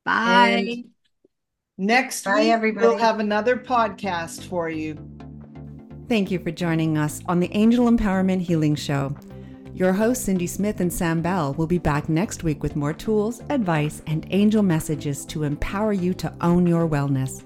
Bye. 0.05 0.49
And 0.49 0.85
Next 1.79 2.25
Bye, 2.25 2.41
week, 2.41 2.49
everybody. 2.49 2.85
we'll 2.85 2.97
have 2.97 3.21
another 3.21 3.55
podcast 3.55 4.43
for 4.43 4.69
you. 4.69 4.97
Thank 6.09 6.29
you 6.29 6.37
for 6.37 6.51
joining 6.51 6.97
us 6.97 7.21
on 7.25 7.39
the 7.39 7.49
Angel 7.53 7.89
Empowerment 7.89 8.41
Healing 8.41 8.75
Show. 8.75 9.15
Your 9.73 9.93
hosts, 9.93 10.25
Cindy 10.25 10.45
Smith 10.45 10.81
and 10.81 10.91
Sam 10.91 11.21
Bell, 11.21 11.53
will 11.53 11.67
be 11.67 11.77
back 11.77 12.09
next 12.09 12.43
week 12.43 12.61
with 12.61 12.75
more 12.75 12.91
tools, 12.91 13.41
advice, 13.49 14.01
and 14.07 14.27
angel 14.31 14.61
messages 14.61 15.23
to 15.27 15.43
empower 15.43 15.93
you 15.93 16.13
to 16.15 16.33
own 16.41 16.67
your 16.67 16.85
wellness. 16.85 17.43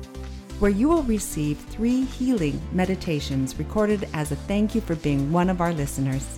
where 0.60 0.70
you 0.70 0.90
will 0.90 1.04
receive 1.04 1.58
three 1.58 2.04
healing 2.04 2.62
meditations 2.72 3.58
recorded 3.58 4.08
as 4.14 4.32
a 4.32 4.36
thank 4.36 4.76
you 4.76 4.82
for 4.82 4.94
being 4.98 5.32
one 5.32 5.50
of 5.50 5.60
our 5.60 5.74
listeners. 5.74 6.38